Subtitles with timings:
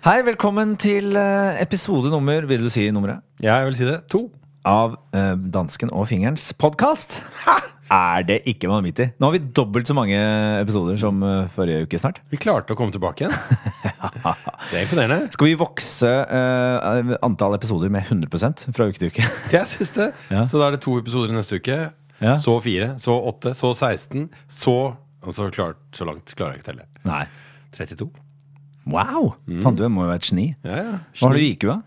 [0.00, 3.20] Hei, velkommen til eh, episode nummer, vil du si nummeret?
[3.44, 3.98] Ja, Jeg vil si det.
[4.12, 4.20] To.
[4.64, 7.18] Av eh, Dansken og Fingerens podkast.
[7.90, 9.10] Er det ikke vanvittig?
[9.20, 10.16] Nå har vi dobbelt så mange
[10.62, 12.22] episoder som eh, forrige uke snart.
[12.32, 13.36] Vi klarte å komme tilbake igjen.
[14.70, 15.28] Det er imponerende.
[15.34, 19.26] Skal vi vokse eh, antall episoder med 100% fra uke til uke?
[19.56, 20.08] Jeg syns det.
[20.32, 20.46] Ja.
[20.48, 21.78] Så da er det to episoder neste uke.
[22.24, 22.38] Ja.
[22.40, 24.76] Så fire, så åtte, så 16, så
[25.20, 26.88] Og så klart, så langt klarer jeg ikke å telle.
[27.04, 27.24] Nei.
[27.76, 28.08] 32.
[28.90, 29.34] Wow!
[29.62, 30.46] Faen, du må jo være et geni.
[30.66, 30.96] Ja, ja.
[31.20, 31.78] Hva har du i IQ, da?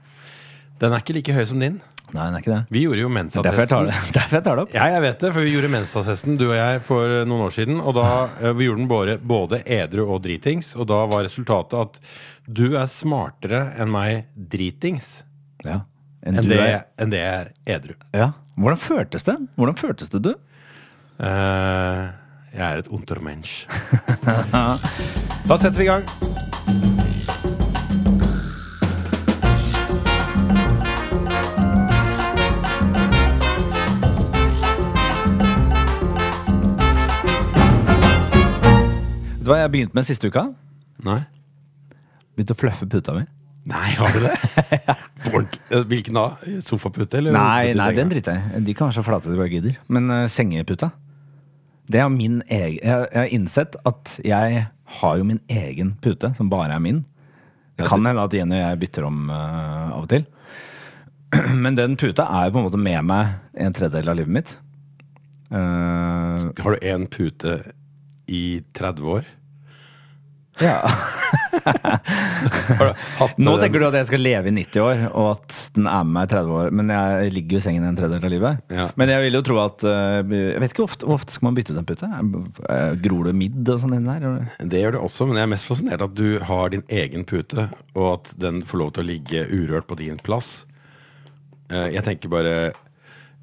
[0.83, 1.81] Den er ikke like høy som din.
[2.13, 2.59] Nei, den er ikke det.
[2.75, 3.47] Vi gjorde jo mensattesten.
[3.47, 4.73] er Derfor jeg tar det, derfor jeg tar det opp.
[4.75, 7.79] Ja, jeg vet det, for vi gjorde mensattesten, du og jeg, for noen år siden.
[7.81, 8.05] Og da
[8.41, 11.97] eh, Vi gjorde den både, både edru og dritings, og da var resultatet at
[12.45, 15.23] du er smartere enn meg dritings
[15.65, 15.81] Ja.
[16.23, 16.83] Enn enn du det, er.
[17.01, 17.95] enn det jeg er edru.
[18.15, 18.29] Ja.
[18.55, 19.35] Hvordan føltes det?
[19.57, 20.35] Hvordan føltes det, du?
[21.19, 22.13] Uh,
[22.53, 23.63] jeg er et untermensch.
[24.53, 26.52] da setter vi i gang.
[39.43, 40.41] Vet du hva jeg har begynt med siste uka?
[41.03, 41.17] Nei.
[42.31, 43.25] Begynte å fluffe puta mi.
[43.67, 44.37] Nei, har du det?
[45.33, 46.23] Eh, Hvilken da?
[46.63, 47.17] Sofapute?
[47.19, 48.61] Eller Nei, nei, den driter jeg i.
[48.69, 49.75] De kan være så flate de bare gidder.
[49.91, 50.93] Men uh, sengeputa
[51.91, 54.63] Det er min egen jeg, jeg har innsett at jeg
[55.01, 57.03] har jo min egen pute, som bare er min.
[57.75, 60.23] Det kan hende at Jenny og jeg bytter om uh, av og til.
[61.67, 64.57] Men den puta er jo på en måte med meg en tredjedel av livet mitt.
[65.51, 67.59] Uh, Har du én pute
[68.27, 69.23] i 30 år?
[70.61, 70.77] ja.
[73.41, 76.13] Nå tenker du at jeg skal leve i 90 år, og at den er med
[76.17, 76.69] meg i 30 år.
[76.77, 78.61] Men jeg ligger jo i sengen en tredjedel av livet.
[78.73, 78.85] Ja.
[78.99, 81.47] Men jeg vil jo tro at eh, Jeg vet ikke hvor ofte, hvor ofte skal
[81.49, 82.09] man bytte ut en pute?
[83.05, 84.51] Gror det midd og sånn inni der?
[84.73, 87.67] Det gjør det også, men jeg er mest fascinert at du har din egen pute,
[87.97, 90.53] og at den får lov til å ligge urørt på din plass.
[91.73, 92.55] Eh, Jeg tenker bare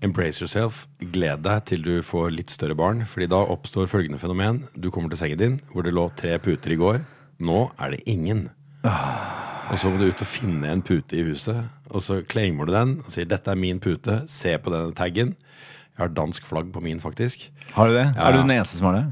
[0.01, 0.87] Embrace yourself.
[1.13, 3.05] Gled deg til du får litt større barn.
[3.09, 4.63] Fordi da oppstår følgende fenomen.
[4.73, 7.03] Du kommer til sengen din hvor det lå tre puter i går.
[7.45, 8.47] Nå er det ingen.
[8.85, 11.69] Og så må du ut og finne en pute i huset.
[11.93, 14.27] Og så claimer du den og sier 'dette er min pute'.
[14.27, 15.37] Se på denne taggen.
[15.95, 17.51] Jeg har dansk flagg på min, faktisk.
[17.75, 18.15] Har du det?
[18.17, 18.29] Ja.
[18.29, 19.07] Er du den eneste som har det?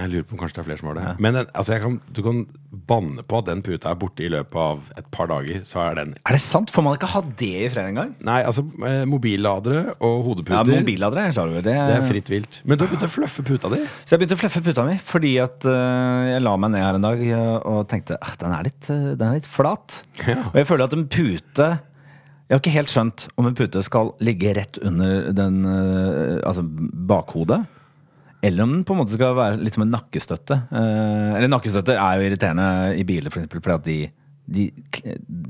[0.00, 1.06] Jeg lurer på om kanskje det er flere som har det.
[1.22, 2.40] Men den, altså jeg kan, du kan
[2.88, 5.62] banne på at den puta er borte i løpet av et par dager.
[5.68, 6.72] Så er den Er det sant?
[6.74, 8.14] Får man ikke ha det i fred engang?
[8.26, 10.58] Nei, altså eh, mobilladere og hodeputer.
[10.58, 11.64] Ja, Mobilladere er jeg klar over.
[11.64, 12.60] Det, Det er fritt vilt.
[12.64, 13.80] Men du har begynt å fluffe puta di.
[14.02, 16.98] Så jeg begynte å fluffe puta mi fordi at uh, jeg la meg ned her
[16.98, 20.02] en dag eh, og tenkte at den, er litt, den er litt flat.
[20.24, 20.40] Ja.
[20.50, 24.12] Og jeg føler at en pute Jeg har ikke helt skjønt om en pute skal
[24.24, 27.62] ligge rett under den Altså bakhodet.
[28.44, 30.58] Eller om den på en måte skal være litt som en nakkestøtte.
[30.68, 32.66] Eh, eller nakkestøtter er jo irriterende
[33.00, 33.98] i biler, for eksempel, fordi at de,
[34.58, 34.64] de,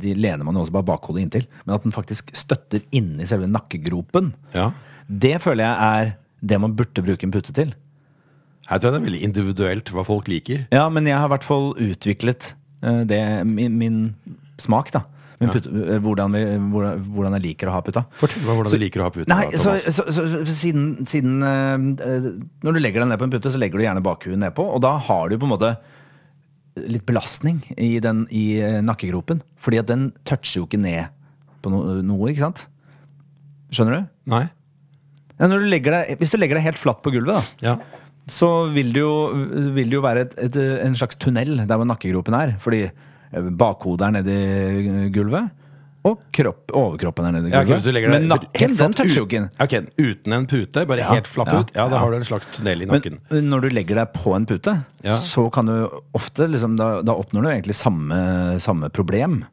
[0.05, 1.49] de lener man jo også bare bakhodet inntil.
[1.65, 4.69] Men at den faktisk støtter inni selve nakkegropen, Ja.
[5.10, 6.12] det føler jeg er
[6.44, 7.72] det man burde bruke en pute til.
[8.69, 10.66] Her tror jeg det er veldig individuelt hva folk liker.
[10.72, 12.53] Ja, men jeg har i hvert fall utviklet
[12.84, 13.19] eh, det,
[13.49, 13.99] min, min
[14.62, 15.03] smak, da.
[15.41, 15.49] Ja.
[15.50, 18.05] eh, hvordan, vi, hvordan, jeg liker å ha putta.
[18.21, 19.28] Fortell meg hvordan Så- du liker å ha putta.
[19.34, 22.28] Nei, så, så, så, så siden, siden eh,
[22.62, 24.81] Når du legger deg ned på en putte, så legger du gjerne bakhuet nedpå, og
[24.84, 25.75] da har du på en måte
[26.91, 29.43] litt belastning i, den, i nakkegropen.
[29.62, 31.11] Fordi at den toucher jo ikke ned
[31.62, 32.66] på no, noe, ikke sant?
[33.75, 34.09] Skjønner du?
[34.34, 34.45] Nei?
[35.39, 35.66] Ja, du
[35.97, 37.77] deg, hvis du legger deg helt flatt på gulvet, da, Ja.
[38.31, 39.15] så vil det jo,
[39.75, 42.55] vil det jo være et, et, en slags tunnel der hvor nakkegropen er.
[42.62, 42.84] Fordi
[43.59, 45.50] bakhodet er nedi gulvet,
[46.05, 47.83] og kropp, overkroppen er nedi Ja, gulvet.
[47.87, 49.47] du legger Men nakken, den toucher jo ikke.
[49.65, 52.00] Ok, Uten en pute, bare Ja, helt flatt ja, ut, ja, da ja.
[52.03, 53.19] har du en slags tunnel i Men nakken.
[53.49, 55.17] når du legger deg på en pute, Ja.
[55.17, 59.45] så kan du ofte liksom, da, da oppnår du egentlig samme, samme problem.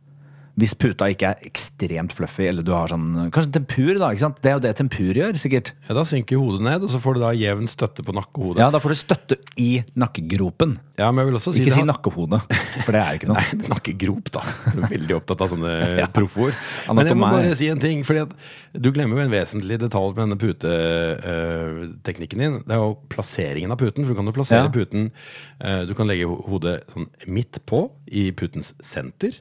[0.59, 4.09] Hvis puta ikke er ekstremt fluffy, eller du har sånn Kanskje tempur, da.
[4.11, 4.41] ikke sant?
[4.43, 5.71] Det er jo det tempur gjør, sikkert.
[5.87, 8.59] Ja, Da synker hodet ned, og så får du da jevn støtte på nakkehodet.
[8.59, 10.77] Ja, Da får du støtte i nakkegropen.
[10.99, 12.41] Ja, men jeg vil også si Ikke si nakkehode,
[12.83, 13.39] for det er jo ikke noe.
[13.41, 14.43] Nei, nakkegrop, da.
[14.75, 15.71] Du er veldig opptatt av sånne
[16.03, 16.07] Ja.
[16.11, 16.53] profford.
[16.91, 18.35] Men jeg må bare si en ting, fordi at
[18.75, 22.59] du glemmer jo en vesentlig detalj med denne puteteknikken din.
[22.67, 24.03] Det er jo plasseringen av puten.
[24.05, 24.73] For du kan jo plassere Ja.
[24.73, 25.11] puten
[25.61, 29.31] eh, Du kan legge hodet sånn midt på, i putens senter.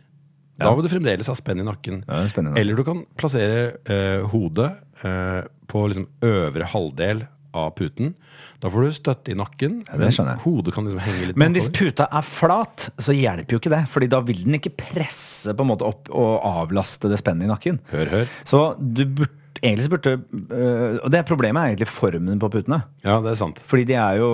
[0.60, 0.74] Da Ja.
[0.76, 2.02] vil du fremdeles ha spenn i nakken.
[2.06, 2.60] Ja, spenn i nakken.
[2.60, 7.24] Eller du kan plassere eh, hodet eh, på liksom øvre halvdel
[7.56, 8.12] av puten.
[8.60, 9.80] Da får du støtte i nakken.
[9.88, 10.42] Ja, det skjønner jeg.
[10.44, 13.80] Hodet kan liksom henge litt Men hvis puta er flat, så hjelper jo ikke det.
[13.90, 17.50] Fordi da vil den ikke presse på en måte opp og avlaste det spennet i
[17.50, 17.80] nakken.
[17.90, 18.28] Hør, hør.
[18.44, 20.12] Så du burde Egentlig så burde
[20.56, 22.80] øh, Og det problemet er egentlig formen på putene.
[23.04, 23.60] Ja, det er sant.
[23.64, 24.30] Fordi de er jo,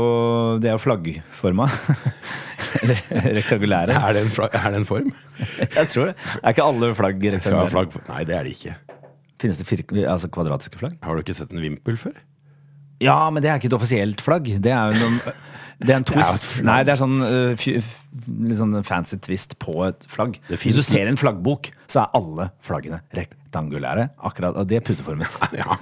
[0.62, 1.66] de er jo flaggforma.
[2.82, 3.00] Eller
[3.40, 3.96] rektangulære.
[3.96, 5.10] Er det en, flagg, er det en form?
[5.62, 6.14] Jeg tror det.
[6.42, 7.72] Er ikke alle flagg rektangulære?
[7.74, 7.98] flagg?
[8.10, 8.76] Nei, det er det ikke.
[9.42, 10.96] Finnes det firk, altså kvadratiske flagg?
[11.02, 12.14] Har du ikke sett en vimpel før?
[13.02, 14.48] Ja, men det er ikke et offisielt flagg.
[14.62, 15.18] Det er jo noen
[15.82, 16.44] det er en twist.
[16.54, 16.66] flagg.
[16.66, 17.90] Nei, det er sånn uh,
[18.56, 20.38] sånn fancy twist på et flagg.
[20.48, 24.08] Det Hvis du ser en flaggbok, så er alle flaggene rektangulære.
[24.24, 25.28] Akkurat, av det puteformet.
[25.56, 25.76] Ja,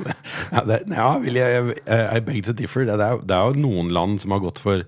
[0.50, 2.86] ja, det, ja vil jeg, I beg to differ.
[2.88, 4.82] Det er, det er jo noen land som har gått for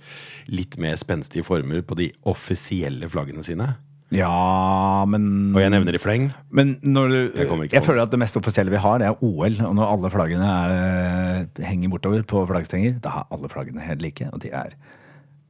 [0.51, 3.75] litt mer spenstige former på de offisielle flaggene sine.
[4.15, 6.29] Ja, men Og jeg nevner i fleng.
[6.55, 9.59] Men når du, Jeg jeg, føler at det mest offisielle vi har, det er OL.
[9.67, 14.29] Og når alle flaggene er, henger bortover på flaggstenger, da er alle flaggene helt like,
[14.33, 14.77] og de er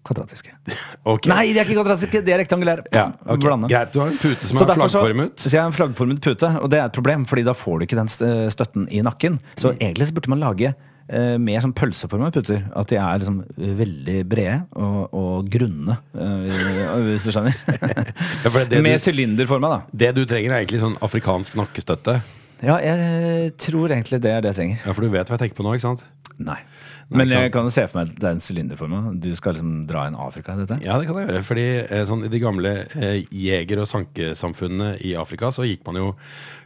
[0.06, 0.54] kvadratiske.
[1.06, 1.30] Okay.
[1.30, 2.82] Nei, de er ikke kvadratiske, de er rektangulære.
[2.90, 3.46] Ja, okay.
[3.70, 5.36] Greit, du har en pute som Så er flaggformet.
[5.38, 7.78] så, så jeg har en flaggformet pute, og det er et problem, Fordi da får
[7.78, 8.10] du ikke den
[8.50, 9.38] støtten i nakken.
[9.54, 9.78] Så Mm.
[9.86, 10.72] egentlig så burde man lage
[11.08, 12.64] eh, mer sånn pølseforma puter.
[12.74, 17.54] At de er liksom veldig brede og, og grunne, eh, hvis du skjønner.
[18.42, 19.80] Ja, det, det, Mer sylinderforma, da.
[19.94, 22.18] det du trenger, er egentlig sånn afrikansk nakkestøtte.
[22.66, 24.82] Ja, jeg tror egentlig det er det jeg trenger.
[24.88, 26.02] Ja, For du vet hva jeg tenker på nå, ikke sant?
[26.42, 26.58] Nei.
[27.08, 28.94] Men jeg kan jo se for meg at det er en sylinderform.
[29.22, 30.80] Du skal liksom dra inn Afrika i dette?
[30.82, 31.42] Ja, det kan jeg gjøre.
[31.46, 36.00] Fordi eh, sånn, i de gamle eh, jeger- og sankesamfunnene i Afrika så gikk man
[36.00, 36.08] jo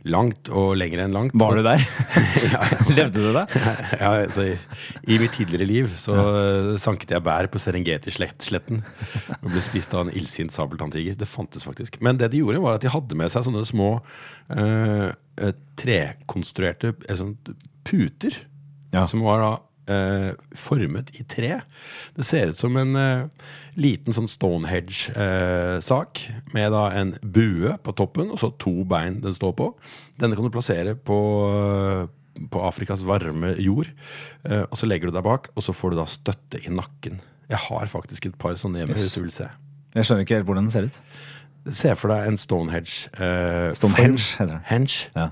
[0.08, 1.37] langt og lenger enn langt.
[1.37, 1.84] Var du der?
[2.54, 3.52] ja, Levde du der?
[4.00, 4.56] ja, altså, i,
[5.12, 8.81] I mitt tidligere liv så eh, sanket jeg bær på Serengeti-sletten
[9.43, 11.20] og ble spist av en illsint sabeltanntiger.
[11.20, 12.00] Det fantes faktisk.
[12.00, 13.98] Men det de gjorde, var at de hadde med seg sånne små
[14.56, 17.36] eh, eh, trekonstruerte sånn,
[17.84, 18.46] puter.
[18.94, 19.04] Ja.
[19.06, 19.58] Som var da
[19.90, 21.56] eh, formet i tre.
[22.16, 23.26] Det ser ut som en eh,
[23.81, 26.20] liten sånn Stonehenge-sak,
[26.54, 29.70] med da en bue på toppen, og så to bein den står på.
[30.20, 31.19] Denne kan du plassere på,
[31.50, 33.90] eh, på Afrikas varme jord.
[34.44, 37.20] Eh, og så legger du deg bak, og så får du da støtte i nakken.
[37.50, 39.08] Jeg har faktisk et par sånne hjemme, Yes.
[39.10, 39.48] hvis du vil se.
[39.94, 41.00] Jeg skjønner ikke helt hvordan den ser ut.
[41.69, 43.08] Se for deg en Stonehenge.
[43.20, 44.60] Eh, Stonehenge, heter det.
[44.70, 45.10] Henge.
[45.16, 45.31] Ja,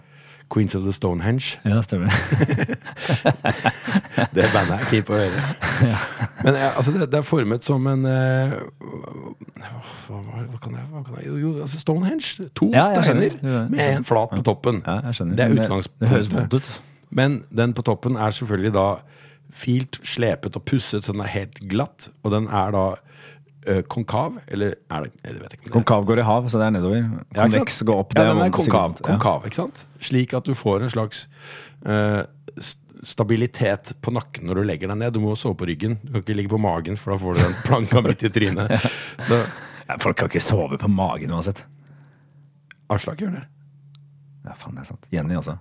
[0.49, 1.61] Queens of the Stonehenge.
[1.65, 2.09] ja stemmer.
[4.35, 5.43] Det bandet er keen på å høre.
[6.45, 8.11] Men altså det, det er formet som en uh,
[10.09, 12.49] hva, hva, kan jeg, hva kan jeg Jo, altså Stonehenge.
[12.59, 13.33] To Ja, steiner
[13.69, 14.77] med en flat på toppen.
[14.87, 15.35] Ja, jeg skjønner.
[15.39, 16.65] Det er Det utgangspunktet.
[17.11, 18.89] Men den på toppen er selvfølgelig da
[19.55, 22.11] filt, slepet og pusset, så den er helt glatt.
[22.23, 22.85] Og den er da
[23.69, 25.70] eh, konkav, eller er det Jeg vet ikke.
[25.76, 27.06] Konkav går i hav, så det er nedover.
[27.37, 28.17] Konveks går opp.
[28.17, 29.85] Ja, det den er konkav, konkav, ikke sant?
[30.05, 31.26] Slik at du får en slags
[31.87, 32.25] uh,
[33.06, 35.15] stabilitet på nakken når du legger deg ned.
[35.15, 35.99] Du må sove på ryggen.
[36.03, 38.91] Du kan ikke ligge på magen, for da får du den planka midt i trynet.
[39.29, 39.43] Så
[39.88, 41.62] Ja, folk kan ikke sove på magen uansett.
[42.93, 43.47] Aslak gjør det.
[44.44, 45.09] Ja, faen, det er sant.
[45.12, 45.56] Jenny også.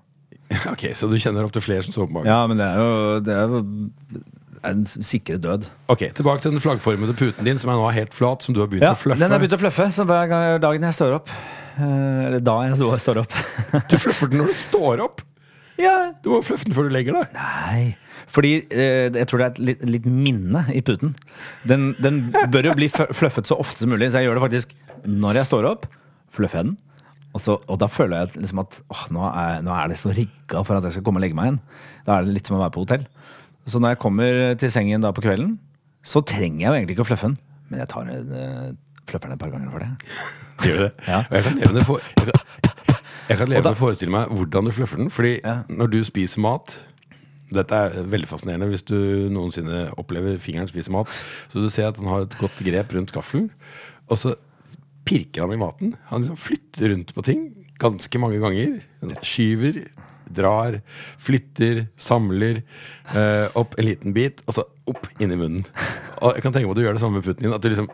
[0.71, 2.31] Ok, Så du kjenner opp til flere som sover på magen?
[2.31, 3.61] Ja, men det er jo, det er jo
[4.69, 5.67] en sikre død.
[5.93, 8.67] Ok, Tilbake til den flaggformede puten din, som er nå helt flat, som du har
[8.71, 9.19] begynt Ja, å fluffe.
[9.21, 12.55] den har begynt å fluffe, så hver gang, dagen jeg står opp eh, Eller da
[12.67, 13.35] jeg står- står opp.
[13.91, 15.21] Du fluffer den når du står opp!
[15.87, 16.11] ja.
[16.23, 17.35] Du må fluffe den før du legger deg.
[17.37, 17.97] Nei.
[18.33, 21.13] Fordi eh, jeg tror det er et litt, litt minne i puten.
[21.69, 24.73] Den, den bør jo bli fluffet så ofte som mulig, så jeg gjør det faktisk
[25.07, 25.85] når jeg står opp.
[26.33, 26.77] Fluffer jeg den.
[27.35, 30.09] Og, så, og da føler jeg liksom at åh, nå, er, nå er det så
[30.15, 31.59] rigga for at jeg skal komme og legge meg igjen.
[32.07, 33.03] Da er det litt som å være på hotell.
[33.67, 35.57] Så når jeg kommer til sengen da på kvelden,
[36.07, 37.37] så trenger jeg jo egentlig ikke å fluffe den.
[37.67, 38.69] Men jeg tar uh,
[39.07, 39.89] fluffer den et par ganger for det.
[40.67, 40.91] Gjør det?
[41.07, 41.23] Ja.
[41.27, 45.01] Og jeg kan levende, for, jeg kan, jeg kan levende forestille meg hvordan du fluffer
[45.03, 45.11] den.
[45.13, 45.57] Fordi Ja.
[45.69, 46.77] når du spiser mat
[47.47, 48.97] Dette er veldig fascinerende hvis du
[49.31, 51.07] noensinne opplever fingeren spise mat.
[51.47, 53.45] Så du ser at han har et godt grep rundt gaffelen,
[54.11, 54.33] og så
[55.07, 55.93] pirker han i maten.
[56.09, 57.45] Han liksom flytter rundt på ting
[57.79, 58.81] ganske mange ganger.
[59.23, 59.79] Skyver,
[60.33, 60.79] drar,
[61.23, 65.65] flytter, samler eh, opp en liten bit, og så opp inn i munnen.
[66.21, 67.55] Og jeg kan tenke meg at du gjør det samme med putten din.
[67.55, 67.89] At du liksom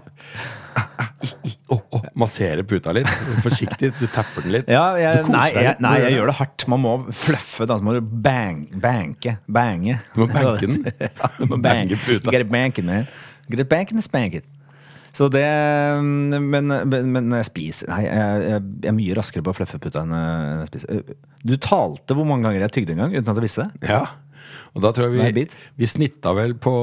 [1.74, 3.10] oh, oh, masserer puta litt.
[3.44, 3.92] Forsiktig.
[4.00, 4.72] Du tapper den litt.
[4.72, 6.68] Ja, jeg, nei, jeg, nei, jeg gjør det hardt.
[6.72, 7.80] Man må fluffe, da.
[7.84, 9.38] Må du bang, banke.
[9.48, 10.00] Bange.
[10.14, 10.82] Du må banke den.
[11.08, 12.34] ja, Du må banke puta.
[12.34, 13.08] Get it banking, man.
[13.50, 14.48] Get it banking spank it.
[15.14, 15.46] Så det
[16.02, 20.02] Men, men, men jeg spiser Nei, jeg, jeg, er mye raskere på å fluffe puta
[20.02, 21.04] enn jeg spiser.
[21.46, 23.92] Du talte hvor mange ganger jeg tygde en gang, uten at jeg visste det?
[23.94, 24.04] Ja.
[24.74, 25.44] Og da tror jeg vi,
[25.78, 26.74] vi snitta vel på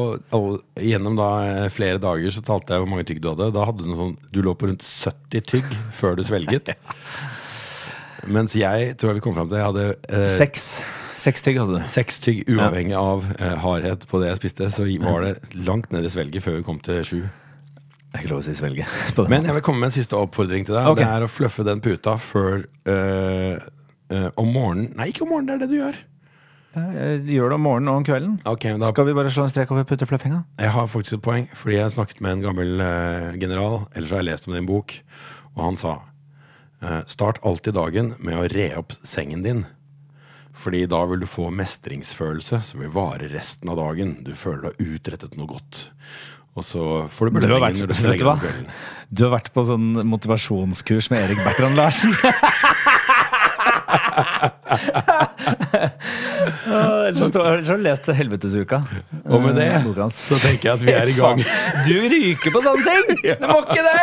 [0.78, 3.50] Gjennom da eh, flere dager så talte jeg hvor mange tygg du hadde.
[3.56, 6.70] Da hadde du noe sånn Du lå på rundt 70 tygg før du svelget.
[8.36, 10.70] Mens jeg tror jeg vi kom fram til jeg hadde eh, Seks.
[11.20, 11.88] Seks tygg hadde du.
[11.90, 14.70] seks tygg uavhengig av eh, hardhet på det jeg spiste.
[14.72, 15.34] Så var det
[15.66, 17.18] langt ned i svelget før vi kom til sju.
[18.10, 18.86] Det er ikke lov å si svelge.
[19.16, 20.88] på Men jeg vil komme med en siste oppfordring til deg.
[20.90, 21.06] Okay.
[21.06, 23.58] Det er å fluffe den puta før øh,
[24.10, 26.00] øh, om morgenen Nei, ikke om morgenen, det er det du gjør.
[26.70, 28.34] Jeg gjør det om morgenen og om kvelden.
[28.46, 30.44] Okay, da Skal vi bare slå en strek over puttefluffinga?
[30.62, 34.22] Jeg har faktisk et poeng, fordi jeg snakket med en gammel øh, general, ellers har
[34.22, 34.94] jeg lest om det i en bok,
[35.56, 35.96] og han sa
[36.82, 39.64] eh, Start alltid dagen med å re opp sengen din.
[40.60, 44.18] Fordi da vil du få mestringsfølelse som vil vare resten av dagen.
[44.26, 45.86] Du føler du har utrettet noe godt.
[46.58, 48.70] Og så får du belønning når du legger deg om kvelden.
[49.10, 52.14] du har vært på sånn motivasjonskurs med Erik Bertrand Larsen.
[57.10, 58.82] Ellers så har du lest Helvetesuka.
[59.26, 61.38] Og med det Eh, så tenker jeg at vi er i gang.
[61.86, 63.06] Du ryker på sånne ting!
[63.40, 64.00] Du må ikke det!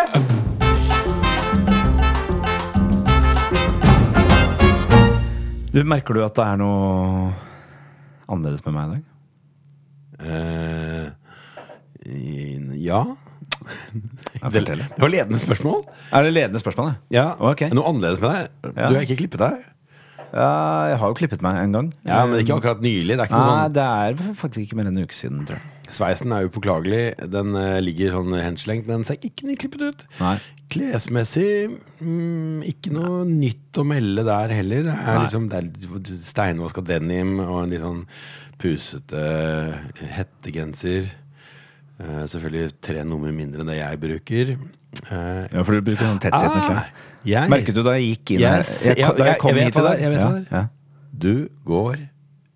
[5.73, 7.33] Du, Merker du at det er noe
[8.31, 9.03] annerledes med meg i dag?
[10.27, 11.05] Eh,
[12.07, 13.01] ja
[14.53, 15.81] det, det var ledende spørsmål.
[16.13, 16.91] Er det ledende spørsmål?
[16.91, 17.15] det?
[17.17, 17.65] Ja, Ok.
[17.73, 18.75] Noe annerledes med deg?
[18.77, 19.65] Du har ikke klippet deg?
[20.27, 20.49] Ja,
[20.91, 21.87] jeg har jo klippet meg en gang.
[22.07, 23.15] Ja, Men ikke akkurat nylig.
[23.15, 25.73] Det er Nei, sånn det er faktisk ikke mer enn en uke siden, tror jeg.
[25.95, 27.03] Sveisen er upåklagelig.
[27.31, 30.03] Den eh, ligger sånn henslengt, men ser ikke nyklippet ut.
[30.19, 30.33] Nei.
[30.73, 34.89] Klesmessig mm, ikke noe nytt å melde der heller.
[34.89, 35.21] Det er Nei.
[35.23, 38.03] liksom det er steinvaska denim og en litt sånn
[38.59, 39.23] pusete
[40.17, 41.07] hettegenser.
[41.97, 44.51] Eh, selvfølgelig tre nummer mindre enn det jeg bruker.
[45.09, 46.85] Uh, Ja, for du bruker sånn tettsittende ah,
[47.27, 49.75] jeg, Merket du da jeg gikk inn yes, her Jeg, jeg, Da jeg- kom hit
[49.75, 50.61] det er, ja, ja.
[51.11, 51.99] Du går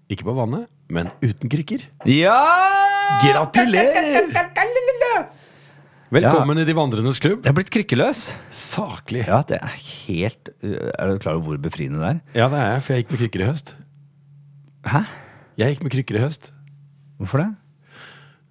[0.09, 1.83] ikke på vannet, men uten krykker.
[2.07, 2.37] ja!
[3.21, 4.31] Gratulerer!
[6.11, 7.43] Velkommen i De vandrendes klubb.
[7.45, 8.23] Jeg er blitt krykkeløs.
[8.51, 9.25] Saklig.
[9.27, 9.75] Ja, det er
[10.07, 12.19] helt uh, Er du klar over hvor befriende det er?
[12.35, 13.75] Ja, det er jeg, for jeg gikk med krykker i høst.
[14.91, 15.03] Hæ?
[15.61, 16.51] Jeg gikk med krykker i høst.
[17.21, 17.49] Hvorfor det?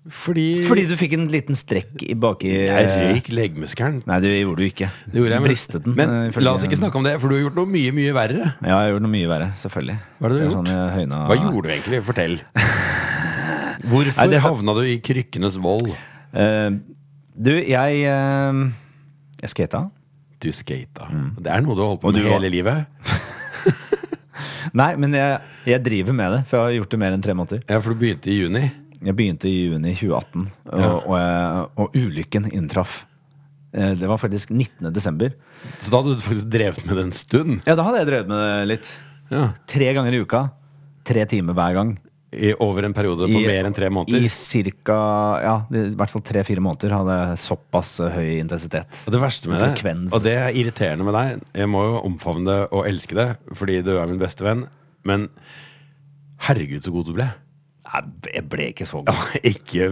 [0.09, 3.99] Fordi, Fordi du fikk en liten strekk i baki jeg røyk leggmuskelen.
[4.09, 4.87] Nei, det gjorde du ikke.
[5.05, 5.97] Det gjorde jeg, du bristet den.
[5.99, 8.15] Men eh, la oss ikke snakke om det, for du har gjort noe mye, mye
[8.17, 8.47] verre.
[8.65, 9.99] Ja, jeg gjorde noe mye verre, selvfølgelig.
[10.17, 10.57] Hva er det du har gjort?
[10.57, 11.21] Sånn, jeg høyna...
[11.29, 12.01] Hva gjorde du egentlig?
[12.09, 12.39] Fortell.
[13.91, 15.93] Hvorfor Nei, det havna du i krykkenes vold?
[16.33, 16.71] Eh,
[17.37, 18.65] du, jeg uh,
[19.45, 19.85] Jeg skata.
[20.41, 21.11] Du skata.
[21.45, 22.15] Det er noe du har holdt på Mm.
[22.15, 22.87] Og med du var- hele livet.
[24.81, 27.35] Nei, men jeg, jeg driver med det, for jeg har gjort det mer enn tre
[27.37, 27.65] måneder.
[27.69, 28.71] Ja, for du begynte i juni.
[29.03, 30.91] Jeg begynte i juni 2018, og, Ja.
[30.99, 33.07] og, jeg, og ulykken inntraff.
[33.73, 34.93] Eh, Det var faktisk 19.
[34.93, 35.33] desember.
[35.81, 37.63] Så da hadde du faktisk drevet med det en stund.
[37.67, 38.99] Ja, da hadde jeg drevet med det litt.
[39.31, 39.53] Ja.
[39.67, 40.51] Tre ganger i uka.
[41.05, 41.99] Tre timer hver gang.
[42.33, 44.23] I, over en periode på I- mer enn tre måneder.
[44.23, 48.87] I cirka ja, i hvert fall tre-fire måneder hadde jeg såpass høy intensitet.
[49.07, 52.45] Og det verste med det, og det er irriterende med deg Jeg må jo omfavne
[52.47, 54.69] det og elske det, fordi du er min beste venn.
[55.05, 55.29] Men
[56.47, 57.27] herregud, så god du ble.
[58.31, 59.41] Jeg ble ikke så Ja, god.
[59.53, 59.89] ikke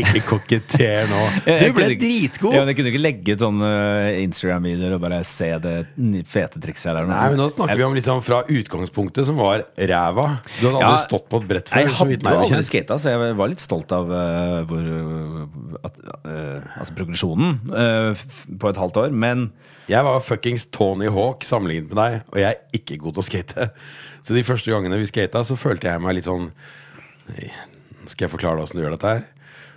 [0.00, 1.20] ikke koketter nå.
[1.62, 2.54] Du ble dritgod!
[2.54, 5.74] Ja, men jeg kunne ikke legge ut sånne eh, Instagram-videoer og bare se det
[6.30, 6.90] fete trikset.
[6.92, 7.14] Eller noe.
[7.14, 10.26] Nei, men Nå snakker vi om liksom fra utgangspunktet, som var ræva.
[10.58, 11.84] Du hadde aldri stått på et brett før.
[11.84, 14.90] Jeg hadde jo aldri skata, så jeg var litt stolt av uh, hvor
[15.86, 18.26] at, uh, Altså progresjonen uh,
[18.56, 19.14] på et halvt år.
[19.26, 19.50] Men
[19.90, 23.28] Jeg var fuckings Tony Hawk sammenlignet med deg, og jeg er ikke god til å
[23.28, 23.68] skate.
[24.26, 26.64] Så de første gangene vi skata, så følte jeg meg litt sånn «Nei,
[28.06, 29.24] Skal jeg forklare deg åssen du gjør dette her?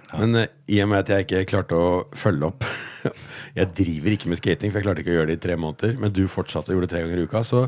[0.10, 2.64] Men eh, i og med at jeg ikke klarte å følge opp
[3.60, 5.94] Jeg driver ikke med skating, for jeg klarte ikke å gjøre det i tre måneder.
[6.02, 7.42] Men du fortsatte og gjorde det tre ganger i uka.
[7.48, 7.62] Så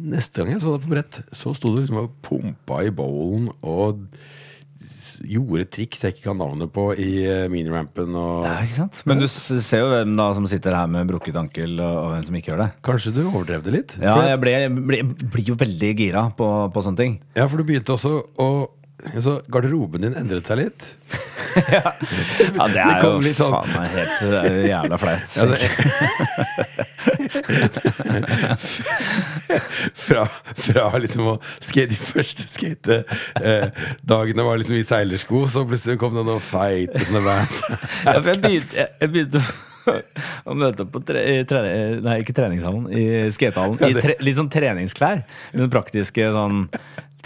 [0.00, 3.50] neste gang jeg så deg på brett, så sto du liksom og pumpa i bowlen
[3.60, 4.06] og
[5.20, 8.14] gjorde triks jeg ikke kan navnet på i eh, minirampen.
[8.16, 9.00] Og ja, ikke sant?
[9.08, 12.12] Men du s- ser jo hvem da som sitter her med brukket ankel, og, og
[12.14, 12.68] hvem som ikke gjør det.
[12.88, 13.96] Kanskje du overdrev det litt?
[14.00, 14.54] Ja, For- jeg ble,
[14.88, 15.02] ble,
[15.36, 17.18] blir jo veldig gira på, på sånne ting.
[17.36, 18.48] Ja, for du begynte også å
[19.24, 20.80] så Garderoben din endret seg litt.
[21.50, 24.96] Ja, det Det er det jo litt sånn- faen meg helt det er jo jævla
[25.02, 25.26] flaut.
[25.34, 25.42] Ja,
[30.04, 36.14] fra, fra liksom å skate De første skate-dagene var liksom i seilersko, så plutselig kom
[36.18, 37.56] det noen feite sånne vans.
[38.06, 39.40] Ja, for jeg begynte, jeg, jeg begynte
[40.46, 43.04] å møte på tre, i trening, Nei, ikke treningshallen, i
[43.34, 43.78] skatehallen.
[43.88, 45.18] I tre, litt sånn treningsklær.
[45.56, 46.56] Litt praktiske sånn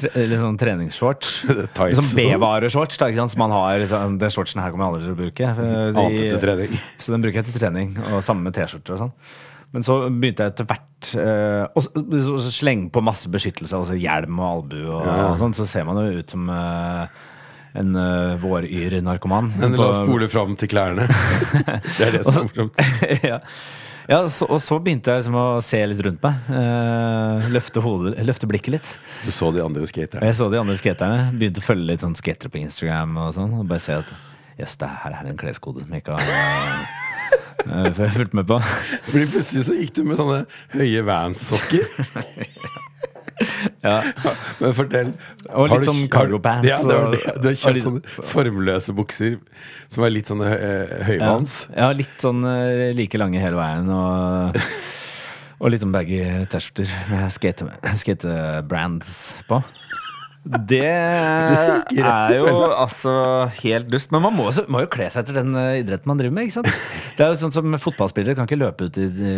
[0.00, 1.32] tre, sånn treningsshorts.
[1.76, 2.10] Sånn.
[2.18, 2.98] B-vareshorts.
[2.98, 5.50] Som man har sånn, Den shortsen her kommer jeg aldri til å bruke.
[5.54, 6.78] Annet De- til.
[7.04, 9.12] Så den bruker jeg til trening, og sammen med T-skjorter og sånn.
[9.74, 14.46] Men så begynte jeg etter hvert eh, å slenge på masse beskyttelse, altså hjelm og
[14.46, 15.14] albue og, Ja.
[15.32, 17.16] og sånn, så ser man jo ut som eh,
[17.80, 19.48] en uh, våryr-narkoman.
[19.58, 21.08] Men la oss spole fram til klærne.
[21.10, 22.78] Det er det som er morsomt.
[23.26, 23.40] ja.
[24.10, 26.50] Ja så, og så begynte jeg liksom å se litt rundt meg.
[26.60, 28.92] eh, løfte, hodet, løfte blikket litt.
[29.24, 30.26] Du så de andre skaterne.
[30.28, 31.30] jeg så de andre skaterne.
[31.32, 33.16] Begynte å følge litt sånn skatere på Instagram.
[33.24, 34.12] Og sånn Og bare se at
[34.60, 36.24] jøss, det her er en kleskode som jeg ikke har
[37.66, 38.60] uh, fulgt med på.
[39.10, 40.44] Fordi plutselig så gikk du med sånne
[40.76, 41.90] høye Vans-sokker.
[43.84, 43.98] Ja.
[44.60, 45.12] Men fortell.
[45.50, 47.22] Og litt sånn cargo pants Ja, det var det.
[47.42, 49.38] Du har kjøpt sånne formløse bukser
[49.92, 51.56] som er litt sånn eh, høyvanns.
[51.74, 54.60] Ja, litt sånn eh, like lange hele veien og
[55.62, 56.18] Og litt sånn baggy
[56.50, 57.30] T-skjorter med
[57.96, 58.32] skate,
[58.68, 59.60] brands på.
[60.68, 63.12] Det er jo altså
[63.62, 64.10] helt dust.
[64.12, 66.48] Men man må, også- må jo kle seg etter den eh, idretten man driver med.
[66.48, 66.68] ikke sant?
[67.16, 69.34] Det er jo sånn som Fotballspillere kan ikke løpe ut i, i,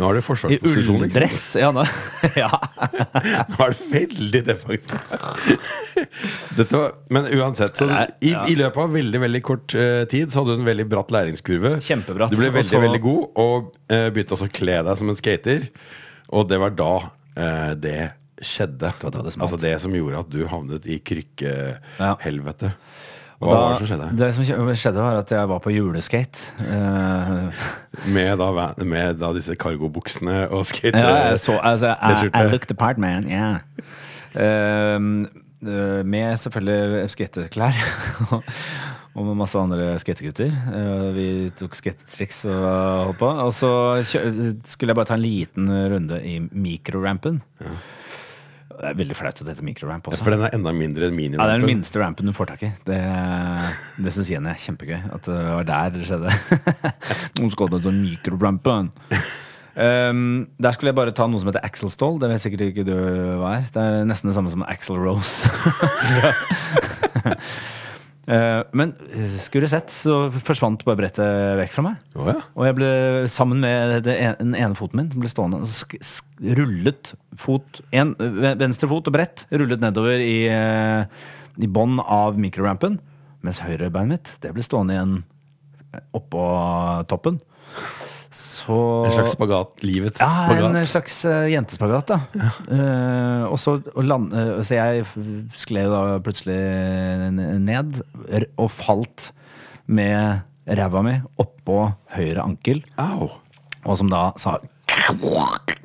[0.00, 1.02] Nå er det forsvarsposisjon.
[1.04, 1.42] ulldress.
[1.60, 1.84] Ja, nå,
[2.42, 2.48] ja.
[3.50, 4.94] Nå er det veldig defensivt.
[7.12, 7.90] Men uansett, så
[8.22, 11.12] i, i løpet av veldig veldig kort eh, tid så hadde du en veldig bratt
[11.12, 11.76] læringskurve.
[11.84, 12.32] Kjempebratt.
[12.32, 12.82] Du ble veldig, også...
[12.86, 15.68] veldig god, og eh, begynte også å kle deg som en skater.
[16.32, 16.92] Og det var da
[17.80, 18.00] det
[18.42, 18.92] skjedde.
[19.02, 19.48] var da det smalt.
[19.48, 22.72] altså det som gjorde at du havnet i krykkehelvete.
[23.42, 24.16] Hva Da- var det som skjedde?
[24.16, 26.38] Det som skjedde, var at jeg var på juleskate.
[26.62, 27.62] Eh,
[28.14, 30.98] Med da, med da disse cargobuksene og skate...
[30.98, 32.30] Ja, så altså, I.
[32.30, 33.26] I looked the part, man.
[33.26, 33.58] Yeah.
[34.34, 34.98] Eh,
[36.06, 37.74] med selvfølgelig skateklær.
[39.14, 40.46] og med masse andre skategutter.
[40.48, 41.26] Eh, vi
[41.58, 43.26] tok skatetriks og på.
[43.42, 43.72] Og så
[44.06, 47.42] skulle jeg bare ta en liten runde i mikrorampen.
[48.78, 50.20] Det er veldig flaut at det heter mikroramp også.
[50.20, 52.52] Ja, For den er enda mindre enn Ja, det er den minste rampen du får
[52.52, 52.72] tak i.
[52.88, 52.98] Det,
[54.04, 54.98] det syns Jenny er kjempegøy.
[55.16, 56.34] At det var der det skjedde.
[57.38, 58.92] Noen skal til mikrorampen.
[59.72, 60.24] Um,
[60.60, 62.18] der skulle jeg bare ta noe som heter Axel Stoll.
[62.20, 62.96] Det vet sikkert ikke du
[63.40, 63.70] hva er.
[63.72, 65.48] Det er nesten det samme som Axel Rose.
[68.22, 72.02] Uh, men uh, skulle sett, så forsvant bare brettet vekk fra meg.
[72.14, 72.36] Oh, ja.
[72.54, 72.90] Og jeg ble
[73.34, 78.14] sammen med en, den ene foten min ble stående og rullet fot en,
[78.60, 81.02] Venstre fot og brett rullet nedover i, eh,
[81.58, 83.00] i bånn av mikrorampen.
[83.42, 85.18] Mens høyrebeinet mitt det ble stående igjen
[86.14, 86.44] oppå
[87.10, 87.40] toppen.
[88.32, 88.74] Så
[89.04, 89.74] En slags spagat.
[89.84, 90.76] Livets ja, spagat.
[90.80, 92.48] en slags uh, jentespagat, da.
[92.72, 95.04] Eh, og så, og land, uh, så jeg
[95.60, 96.56] skled da plutselig
[97.60, 98.00] ned
[98.56, 99.28] og falt
[99.84, 101.76] med ræva mi oppå
[102.14, 103.28] høyre ankel, Au.
[103.84, 104.56] og som da sa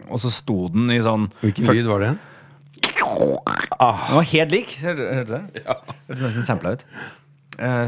[0.08, 2.14] Og så sto den i sånn Hvilken lyd var det?
[2.88, 4.78] Den var helt lik.
[4.84, 5.66] Hørte du det?
[6.08, 6.86] Hørtes nesten sampla ut.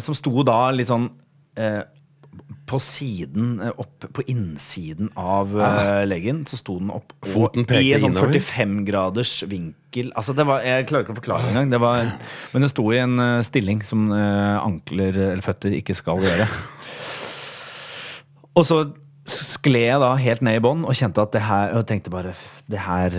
[0.03, 1.07] Som sto da litt sånn
[2.69, 7.81] på siden, eh, opp på innsiden av eh, leggen, så sto den opp Foten pekte
[7.81, 10.11] i en sånn 45 graders vinkel.
[10.13, 11.71] Altså det var, Jeg klarer ikke å forklare engang.
[11.73, 12.11] Det var,
[12.53, 16.45] men det sto i en eh, stilling som ankler eller føtter ikke skal gjøre.
[18.59, 18.83] Og så
[19.29, 22.31] skled jeg da helt ned i bånn og kjente at det her Og tenkte bare
[22.69, 23.13] det her,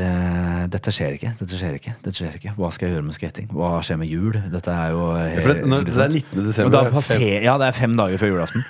[0.70, 1.32] Dette skjer ikke.
[1.38, 1.92] Dette skjer ikke.
[2.02, 2.52] Dette skjer ikke.
[2.58, 3.48] Hva skal jeg gjøre med skating?
[3.54, 4.36] Hva skjer med jul?
[4.52, 6.44] Dette er jo helt, det- når- det er 19.
[6.46, 8.64] desember, er ja, det er fem dager før julaften.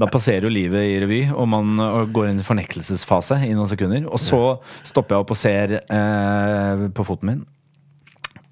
[0.00, 1.74] Da passerer jo livet i revy, og man
[2.14, 4.06] går inn i fornektelsesfase i noen sekunder.
[4.08, 4.40] Og så
[4.88, 7.42] stopper jeg opp og ser eh, på foten min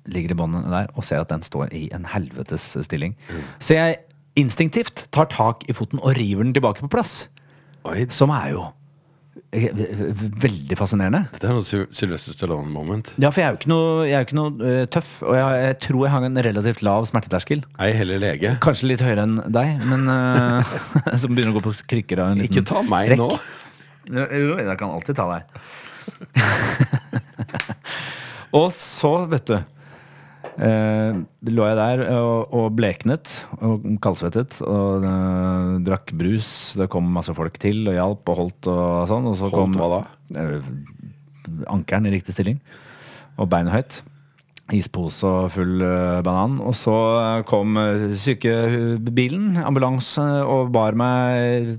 [0.09, 3.17] ligger i båndet der og ser at den står i en helvetes stilling.
[3.61, 3.99] Så jeg
[4.39, 7.27] instinktivt tar tak i foten og river den tilbake på plass.
[7.89, 8.67] Oi, Som er jo
[10.43, 11.21] veldig fascinerende.
[11.39, 13.13] Det er noe Syl- Sylvester Stallone-moment.
[13.21, 15.79] Ja, for jeg er jo ikke noe, jo ikke noe eh, tøff, og jeg, jeg
[15.87, 17.63] tror jeg har en relativt lav smerteterskel.
[17.85, 18.55] Ei heller lege.
[18.65, 20.77] Kanskje litt høyere enn deg, men uh,
[21.23, 22.67] som begynner å gå på krykker av en liten strekk.
[22.67, 23.25] Ikke ta meg strekk.
[23.25, 23.31] nå.
[24.09, 25.43] Jo, jeg kan alltid ta deg.
[28.59, 29.59] og så, vet du
[30.59, 31.19] eh,
[31.49, 33.31] lå jeg der og, og bleknet
[33.63, 36.53] og kaldsvettet og eh, drakk brus.
[36.79, 39.31] Det kom masse folk til og hjalp og holdt og sånn.
[39.31, 40.05] Og så kom hva da?
[40.45, 40.71] eh,
[41.73, 42.61] ankeren i riktig stilling
[43.39, 44.01] og beinet høyt.
[44.69, 46.59] Ispose og full eh, banan.
[46.61, 51.79] Og så eh, kom eh, sykebilen, ambulanse, og bar meg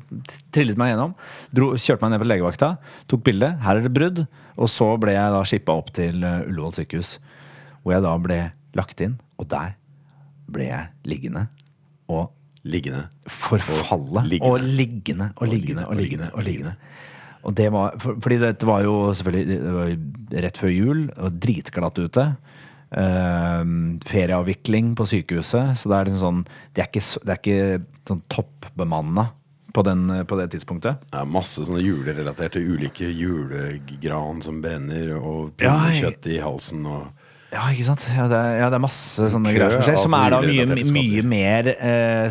[0.50, 1.14] Trillet meg gjennom.
[1.54, 2.72] Dro, kjørte meg ned på legevakta,
[3.12, 3.52] tok bilde.
[3.62, 4.24] Her er det brudd.
[4.58, 7.14] Og så ble jeg da skippa opp til Ullevål sykehus,
[7.84, 8.40] hvor jeg da ble
[8.78, 9.18] lagt inn.
[9.40, 9.76] Og der
[10.50, 11.48] ble jeg liggende
[12.10, 12.30] og
[12.70, 13.06] Liggende.
[13.32, 14.26] forfalle.
[14.28, 14.50] Liggende.
[14.52, 16.28] Og liggende og liggende og liggende.
[16.36, 16.74] Og liggende.
[17.48, 21.38] Og det var, for, fordi dette var jo selvfølgelig det var rett før jul, og
[21.40, 22.26] dritglatt ute.
[22.90, 23.64] Uh,
[24.10, 25.78] ferieavvikling på sykehuset.
[25.80, 26.40] Så det er liksom sånn
[26.76, 29.28] Det er ikke, det er ikke sånn toppbemanna
[29.72, 31.04] på, på det tidspunktet.
[31.14, 33.14] Ja, masse sånne julerelaterte ulykker.
[33.14, 37.19] Julegran som brenner, og Ja, pinnekjøtt i halsen og
[37.52, 38.04] Ja, ikke sant?
[38.14, 40.40] Ja, det er, ja, det er masse sånne Kø greier som skjer, som er da
[40.46, 42.30] mye, mye mer eh,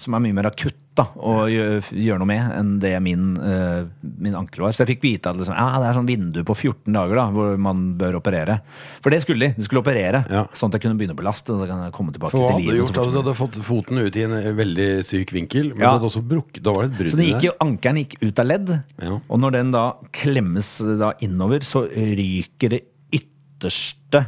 [0.00, 3.82] som, er mye mer akutt da å gjøre, gjøre noe med enn det min, eh,
[4.24, 4.72] min ankel var.
[4.72, 7.26] Så jeg fikk vite at liksom, ja, det er sånn vindu på 14 dager da
[7.34, 8.62] hvor man bør operere.
[9.04, 9.58] For det skulle de.
[9.60, 10.46] De skulle operere, Ja.
[10.56, 11.52] sånn at jeg kunne begynne å belaste.
[11.52, 12.80] Og så kan jeg komme tilbake For hva til hadde du livet.
[12.80, 12.94] gjort?
[12.96, 15.92] så Altså, du hadde fått foten ut i en eh, veldig syk vinkel, men Ja.
[15.92, 17.48] du hadde også brukket, da var det et brudd Så gikk der.
[17.50, 18.72] jo, ankeren gikk ut av ledd,
[19.04, 19.20] Ja.
[19.28, 19.84] og når den da
[20.16, 24.24] klemmes da innover, så ryker det ytterste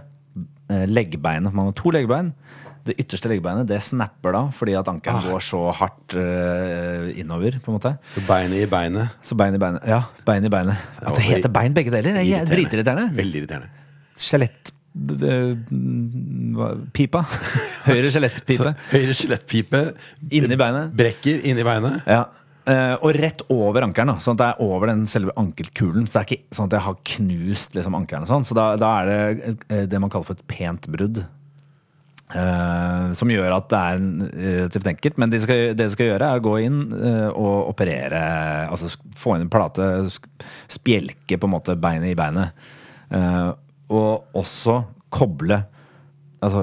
[0.70, 1.52] eh, leggebeinet.
[1.54, 2.32] Man har to leggebein.
[2.88, 7.58] Det ytterste leggebeinet det snapper da fordi at ankelen går så hardt uh, innover.
[7.60, 9.10] på en måte Så Beinet i beinet.
[9.22, 9.84] Så bein i beinet.
[9.84, 10.78] Ja, bein i beinet.
[11.02, 12.54] At det heter bein begge deler, det er Irriterende.
[12.54, 13.16] dritirriterende.
[13.18, 13.68] Veldig irriterende.
[14.16, 14.72] Skjelett...
[15.28, 15.52] eh,
[16.96, 17.22] Pipa.
[17.90, 18.72] Høyre skjelettpipe.
[18.94, 19.82] Høyre skjelettpipe
[20.34, 20.96] Inni beinet.
[20.96, 22.00] brekker inni beinet.
[22.08, 22.24] Ja.
[22.68, 24.18] Eh, og rett over ankelen.
[24.20, 26.04] Sånn at det er over den selve ankelkulen.
[26.08, 28.28] Så det er ikke sånn at jeg har knust liksom, ankelen.
[28.28, 31.24] sånn, Så da, da er det eh, det man kaller for et pent brudd.
[32.28, 34.02] Uh, som gjør at det er
[34.34, 35.16] relativt enkelt.
[35.16, 38.20] Men det de skal, det de skal gjøre, er å gå inn uh, og operere.
[38.68, 39.86] Altså få inn en plate,
[40.68, 42.68] spjelke på en måte beinet i beinet.
[43.88, 44.82] Og også
[45.14, 45.62] koble
[46.38, 46.60] Altså,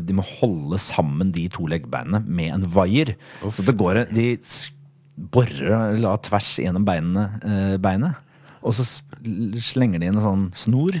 [0.00, 3.10] de må holde sammen de to leggbeinene med en vaier.
[3.52, 4.30] så det går De
[5.18, 8.22] borer la tvers gjennom beinene, eh, beinet.
[8.62, 8.84] Og så
[9.62, 11.00] slenger de inn en sånn snor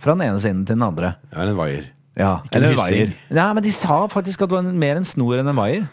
[0.00, 1.14] fra den ene siden til den andre.
[1.32, 1.90] Ja, en vaier.
[2.18, 3.12] Ja, eller en vaier.
[3.30, 5.84] Nei, men de sa faktisk at det var mer en snor enn en vaier.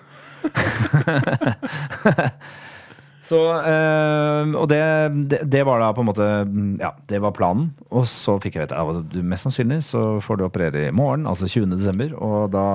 [3.28, 4.80] Så, eh, og det,
[5.28, 6.28] det, det var da på en måte
[6.80, 7.74] Ja, det var planen.
[7.92, 11.28] Og så fikk jeg vite at du mest sannsynlig så får du operere i morgen,
[11.28, 11.76] altså 20.
[11.76, 12.14] desember.
[12.16, 12.68] Og da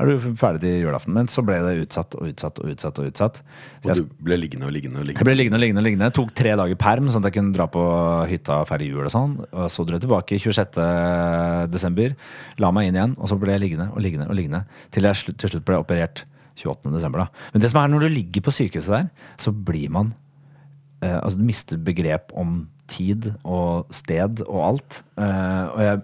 [0.00, 1.12] er du ferdig til julaften.
[1.16, 2.98] Men så ble det utsatt og utsatt og utsatt.
[2.98, 3.40] Og utsatt.
[3.42, 5.26] Så Og jeg, du ble liggende og liggende og jeg liggende.
[5.28, 5.82] ble liggende og liggende.
[5.82, 7.84] og liggende Jeg tok tre dager perm, sånn at jeg kunne dra på
[8.32, 9.36] hytta og feire jul og sånn.
[9.52, 10.82] Og så dro jeg tilbake 26.
[11.72, 12.16] desember,
[12.62, 14.64] la meg inn igjen, og så ble jeg liggende og liggende og liggende.
[14.94, 16.24] Til jeg slutt, til slutt ble operert
[16.58, 16.92] 28.
[16.92, 17.24] desember.
[17.24, 17.48] Da.
[17.54, 20.14] Men det som er når du ligger på sykehuset der, så blir man
[21.02, 25.02] eh, Altså du mister begrep om tid og sted og alt.
[25.16, 26.02] Eh, og jeg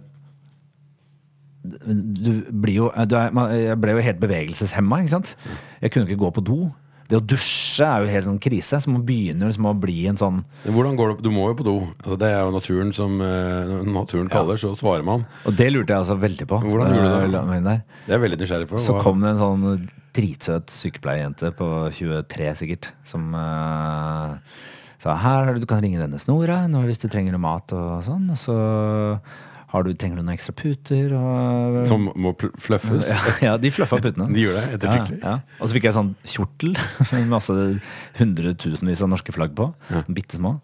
[1.68, 5.00] du blir jo, du er, Jeg ble jo helt bevegelseshemma.
[5.02, 5.34] ikke sant?
[5.82, 6.60] Jeg kunne ikke gå på do.
[7.08, 8.80] Det å dusje er jo helt sånn krise.
[8.84, 11.24] Så man begynner liksom å bli en sånn Hvordan går det?
[11.24, 11.76] Du må jo på do.
[12.02, 15.24] Altså, det er jo naturen som eh, naturen kaller, så svarer man.
[15.48, 16.60] Og det lurte jeg altså veldig på.
[16.66, 17.62] Hvordan gjorde du det?
[17.64, 17.80] der.
[18.04, 18.82] Det er jeg veldig nysgjerrig på.
[18.84, 19.68] Så kom det en sånn
[20.18, 24.36] dritsøt sykepleierjente på 23 sikkert, som uh,
[25.00, 28.28] sa her, du kan ringe denne snora hvis du trenger noe mat og sånn.
[28.34, 28.56] Og så
[29.68, 33.10] du, trenger du noen ekstra puter og Som må fluffes.
[33.12, 34.30] ja, ja, de fluffa putene.
[34.34, 35.20] De gjør det ettertrykkelig.
[35.20, 35.58] Ja, ja.
[35.60, 36.72] Og så fikk jeg sånn kjortel
[37.12, 37.56] med masse
[38.18, 39.68] hundretusenvis av norske flagg på.
[40.08, 40.56] Bitte små.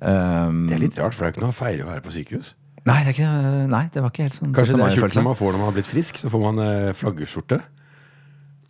[0.00, 2.12] Um, Det er litt rart, for det er ikke noe å feire å være på
[2.18, 2.52] sykehus.
[2.86, 3.30] Nei, det ikke,
[3.72, 4.78] nei, det var ikke helt sånn Kanskje 17.
[4.78, 7.58] det er kjortelen man får når man har blitt frisk, så får man eh, flaggskjorte.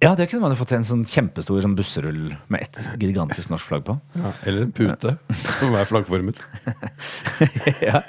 [0.01, 3.69] Ja, det kunne man jo fått en sånn kjempestor sånn busserull med ett gigantisk norsk
[3.69, 3.97] flagg på.
[4.17, 5.17] Ja, eller en pute
[5.57, 6.41] som er flaggformet.
[7.85, 8.03] ja.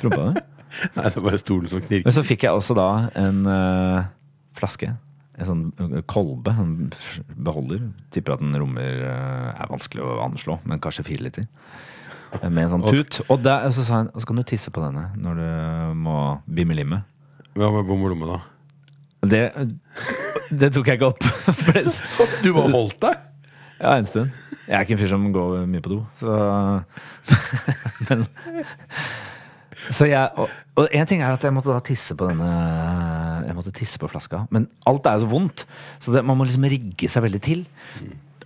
[0.00, 0.40] Prompa du?
[0.96, 2.06] Nei, det var bare stolen som knirket.
[2.08, 4.08] Men så fikk jeg også da en eh,
[4.58, 4.90] flaske.
[5.38, 6.72] En sånn eh, kolbe, en
[7.46, 7.86] beholder.
[8.14, 11.46] Tipper at den rommer eh, Er vanskelig å anslå, men kanskje fire liter.
[12.44, 13.22] Med en sånn Og- tut.
[13.32, 15.46] Og der, så sa han så kan du tisse på denne når du
[16.04, 17.06] må bimme limmet.
[17.56, 18.36] Hva med bom og da?
[19.28, 19.40] Det,
[20.54, 21.24] det tok jeg ikke opp.
[22.44, 23.24] Du bare holdt deg?
[23.78, 24.34] ja, en stund.
[24.68, 26.34] Jeg er ikke en fyr som går mye på do, så
[28.10, 28.26] Men
[30.08, 32.48] jeg Og, og en ting er at jeg måtte da tisse på denne
[33.46, 34.44] Jeg måtte tisse på flaska.
[34.54, 35.66] Men alt er jo så vondt,
[36.02, 37.62] så det, man må liksom rigge seg veldig til.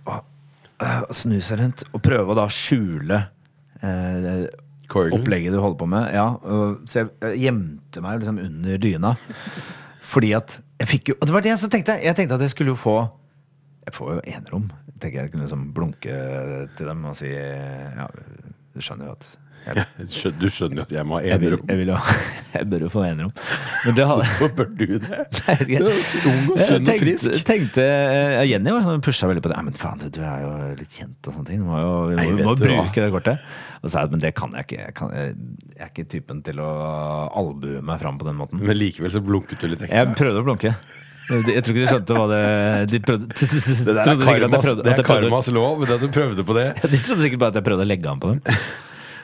[0.03, 0.21] Og
[0.83, 3.19] og snu seg rundt og prøve å da skjule
[3.83, 4.45] eh,
[4.93, 6.09] opplegget du holder på med.
[6.15, 9.13] Ja, og, så jeg, gjemte meg liksom under dyna.
[10.13, 11.95] Fordi at jeg fikk jo Og det var det jeg så tenkte.
[12.03, 12.97] Jeg tenkte at jeg skulle jo få
[13.85, 14.65] Jeg får jo enerom.
[14.91, 16.17] Jeg tenker jeg kunne liksom blunke
[16.77, 18.09] til dem og si Ja,
[18.73, 19.27] du skjønner jo at
[19.67, 21.69] jeg, Skjøn- Du skjønner jo at jeg må ha jeg, vil, enerom.
[21.69, 21.91] jeg, vil
[22.57, 23.33] jeg bør jo få enerom.
[23.85, 25.19] Men det hadde Hvorfor bør du det?
[25.47, 27.37] Jeg Du er så ung og Jeg sunn og frisk.
[27.47, 29.61] tenkte ja, Jenny var sånn, pusha veldig på det.
[29.69, 31.61] Men faen, du, du er jo litt kjent og sånne ting.
[31.63, 33.47] Du må jo, vi må, Nei, må bruke det kortet.
[33.83, 34.81] Og så sa jeg men det kan jeg ikke.
[34.83, 35.37] Jeg, kan, jeg,
[35.77, 36.69] jeg er ikke typen til å
[37.43, 38.61] albue meg fram på den måten.
[38.63, 40.03] Men likevel så blunket du litt ekstra?
[40.05, 40.71] Jeg prøvde å blunke.
[40.73, 42.39] Jeg jeg tror ikke de skjønte hva det
[42.91, 46.43] De prøvde Det er jeg karmas, prøvde- det er karmas lov, det at du prøvde
[46.43, 48.57] på det De trodde sikkert bare at jeg prøvde å legge an på dem.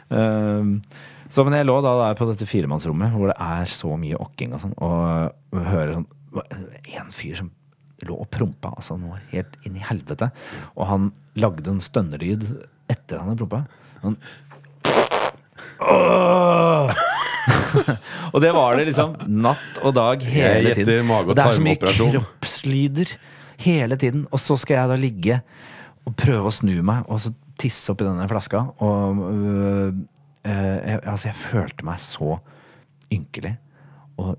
[0.09, 0.79] Um,
[1.29, 4.55] så men jeg lå da der på dette firemannsrommet hvor det er så mye okking
[4.57, 6.09] og sånn, og hører sånn
[6.93, 7.51] En fyr som
[8.05, 10.29] lå og prompa, altså noe helt inn i helvete.
[10.77, 12.45] Og han lagde en stønnelyd
[12.89, 13.63] etter han hadde prompa.
[14.03, 14.17] Han
[15.79, 16.93] Åh!
[18.33, 21.11] og det var det liksom natt og dag hele tiden.
[21.11, 23.13] Og det er så mye kroppslyder
[23.65, 24.25] hele tiden.
[24.31, 25.41] Og så skal jeg da ligge
[26.07, 28.63] og prøve å snu meg og så tisse oppi denne flaska.
[28.83, 32.37] Og øh, øh, jeg, altså, jeg følte meg så
[33.13, 33.57] ynkelig
[34.19, 34.37] og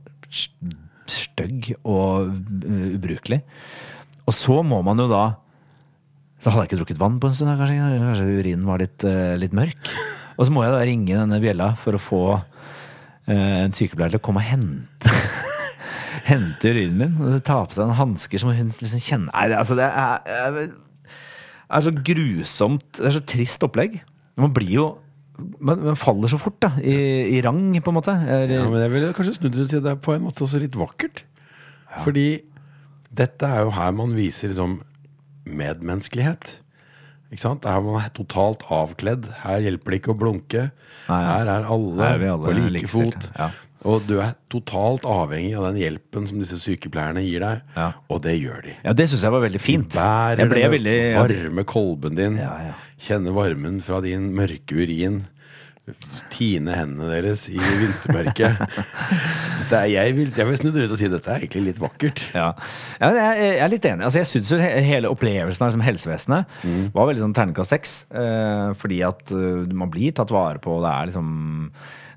[1.10, 2.30] stygg og
[2.64, 3.42] øh, ubrukelig.
[4.28, 5.24] Og så må man jo da
[6.40, 7.50] Så hadde jeg ikke drukket vann på en stund.
[7.60, 9.90] Kanskje, kanskje urinen var litt, øh, litt mørk.
[10.40, 12.20] Og så må jeg da ringe denne bjella for å få
[13.28, 15.12] eh, en sykepleier til å komme og hente
[16.30, 17.18] Hente urinen min.
[17.20, 20.72] Og ta på seg en hansker som hun liksom kjenner Nei, altså det er, er,
[21.70, 24.00] er så grusomt Det er så trist opplegg.
[24.40, 24.84] Man blir jo
[25.58, 26.68] Man, man faller så fort, da.
[26.84, 26.94] I,
[27.38, 28.12] i rang, på en måte.
[28.28, 30.60] Er, Ja, men jeg ville kanskje snudd det til det er på en måte også
[30.60, 31.22] litt vakkert.
[32.04, 32.42] Fordi
[33.10, 34.82] dette er jo her man viser liksom
[35.48, 36.58] medmenneskelighet.
[37.30, 37.64] Ikke sant?
[37.64, 39.28] Her man er totalt avkledd.
[39.44, 40.66] Her hjelper det ikke å blunke.
[41.08, 41.32] Nei, ja.
[41.38, 43.30] Her er alle, Her er alle på like fot.
[43.38, 43.50] ja.
[43.88, 47.62] Og du er totalt avhengig av den hjelpen som disse sykepleierne gir deg.
[47.78, 47.86] Ja.
[48.12, 48.74] Og det gjør de.
[48.84, 49.94] ja, det syns jeg var veldig fint.
[49.96, 52.36] Bærer Jeg ble den veldig varme kolben din.
[52.42, 52.74] Ja, ja.
[53.00, 55.22] Kjenne varmen fra din mørke urin.
[56.30, 58.60] Tine hendene deres i vintermørket.
[59.70, 62.20] Er, jeg, vil, jeg vil snu det ut og si dette er egentlig litt vakkert.
[62.34, 62.48] Ja,
[62.98, 64.02] jeg, jeg er litt enig.
[64.08, 66.88] Altså, jeg syns jo hele opplevelsen av liksom, helsevesenet Mm.
[66.96, 67.92] var veldig sånn terningkast seks.
[68.10, 71.30] Eh, fordi at uh, man blir tatt vare på, og det er liksom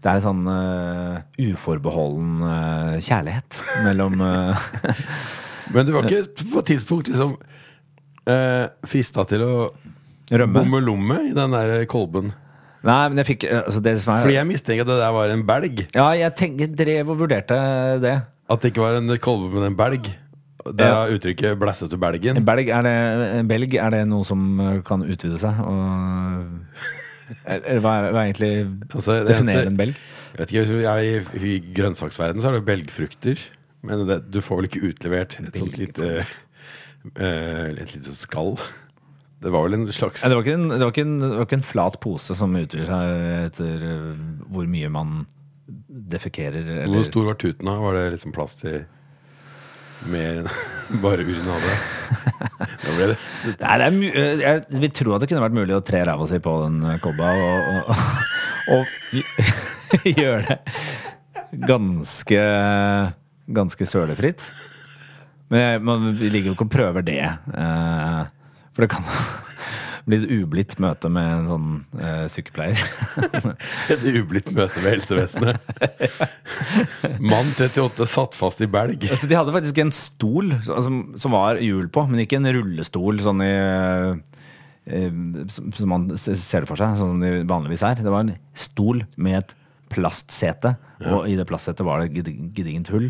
[0.04, 4.66] Det er en sånn uh, uforbeholden uh, kjærlighet mellom uh,
[5.74, 7.38] Men du var ikke på et tidspunkt liksom
[8.88, 9.56] frista til å
[10.32, 10.56] Rømme.
[10.56, 12.30] bomme lomme i den der kolben?
[12.84, 15.32] Nei, men jeg fikk altså, det som er Fordi jeg mistenker at det der var
[15.34, 15.82] en belg.
[15.92, 17.58] Ja, jeg tenk, jeg drev og vurderte
[18.04, 18.14] det.
[18.48, 20.08] At det ikke var en kolbe, men en belg.
[20.64, 21.04] Det Ja.
[21.04, 22.38] er uttrykket 'blæsse til belgen'.
[22.40, 25.60] En belg, er det, belg, er det noe som kan utvide seg?
[25.60, 26.48] Og,
[27.44, 28.54] hva er, hva er egentlig
[28.90, 30.00] Altså, det Definere en belg?
[30.34, 33.42] Jeg vet ikke, er i, grønnsaksverdenen så er det belgfrukter.
[33.86, 38.56] Men det, du får vel ikke utlevert et sånt lite uh, Et lite skall?
[39.44, 41.60] Det var vel en slags Ja, det, var en, det, var en, det var ikke
[41.60, 44.12] en flat pose som utvider seg etter øh,
[44.56, 45.26] hvor mye man
[46.14, 46.86] defekerer.
[46.88, 47.76] Hvor stor var tuten da?
[47.82, 48.86] Var det liksom plass til
[50.12, 50.50] mer enn
[51.04, 51.76] bare urinale?
[52.84, 53.18] Nå ble det
[53.60, 56.28] Nei, det er øh, jeg vil tro at det kunne vært mulig å tre ræva
[56.30, 57.96] si på den kobba kolba og,
[58.74, 60.60] og, og gjøre det
[61.68, 62.44] ganske
[63.54, 64.40] Ganske sølefritt.
[65.52, 67.20] Men jeg, man ligger jo ikke og prøver det.
[67.28, 68.22] eh,
[68.74, 69.04] for det kan
[70.10, 71.68] bli et ublidt møte med en sånn
[72.02, 72.82] eh, sykepleier.
[73.94, 75.56] et ublidt møte med helsevesenet.
[77.32, 79.06] Mann 38 satt fast i belg.
[79.08, 80.92] Altså, de hadde faktisk en stol altså,
[81.24, 83.52] som var hjul på, men ikke en rullestol sånn i
[84.92, 85.20] eh,
[85.54, 88.02] som, man ser det for seg, sånn som de vanligvis er.
[88.04, 89.56] Det var en stol med et
[89.94, 93.10] plastsete, og i det plastsetet var det gedi- gedigent hull.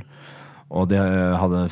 [0.73, 0.97] Og de
[1.37, 1.67] hadde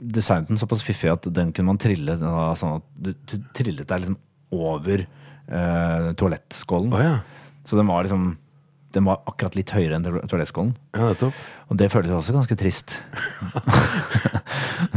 [0.00, 4.04] designet den såpass fiffig at den kunne man trille sånn at du, du trillet deg
[4.04, 4.16] liksom
[4.54, 6.92] over eh, toalettskålen.
[6.94, 7.18] Oh, ja.
[7.66, 8.36] Så den var liksom
[8.94, 10.70] Den var akkurat litt høyere enn toalettskålen.
[10.96, 11.32] ja, det
[11.68, 13.02] Og det føles også ganske trist.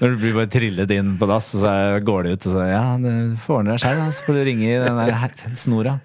[0.00, 2.72] Når du blir bare trillet inn på dass, og så går det ut og sier
[2.72, 5.98] ja, du får ordne deg sjøl, så får du ringe i den der snora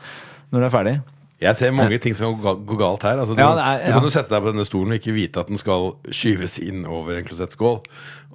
[0.53, 0.95] når du er ferdig.
[1.43, 3.19] Jeg ser mange ting som kan gå galt her.
[3.19, 3.87] Altså, du, Ja, er, ja.
[3.87, 6.59] du kan jo sette deg på denne stolen og ikke vite at den skal skyves
[6.63, 7.81] inn over en klosettskål.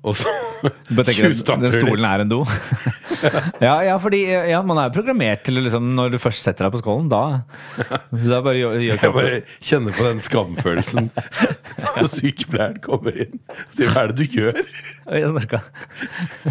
[0.07, 0.31] Og så
[0.63, 2.07] tenker den stolen litt.
[2.07, 2.39] er en do.
[3.67, 6.77] ja, ja, fordi ja, man er jo programmert til liksom Når du først setter deg
[6.77, 7.41] på skålen, da,
[8.13, 11.11] da bare gjør, gjør Jeg bare kjenner på den skamfølelsen
[11.97, 14.63] når sykepleieren kommer inn og sier 'hva er det du gjør'?
[15.09, 15.61] Jeg snakka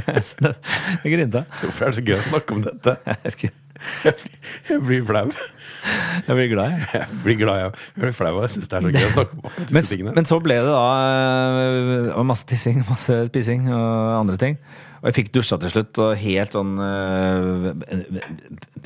[1.06, 1.46] Jeg grynta.
[1.62, 2.98] Hvorfor er det så gøy å snakke om dette?
[3.24, 3.54] Jeg
[4.70, 5.28] Jeg blir flau.
[6.28, 6.88] jeg blir glad, jeg.
[6.94, 9.38] Jeg blir glad jeg jeg blir flau, jeg syns det er så gøy å snakke
[9.38, 10.13] om disse Men, tingene.
[10.18, 10.82] men så ble det da
[12.18, 14.58] var masse tissing, masse spising og andre ting.
[15.02, 17.68] Og jeg fikk dusja til slutt, og helt sånn øh,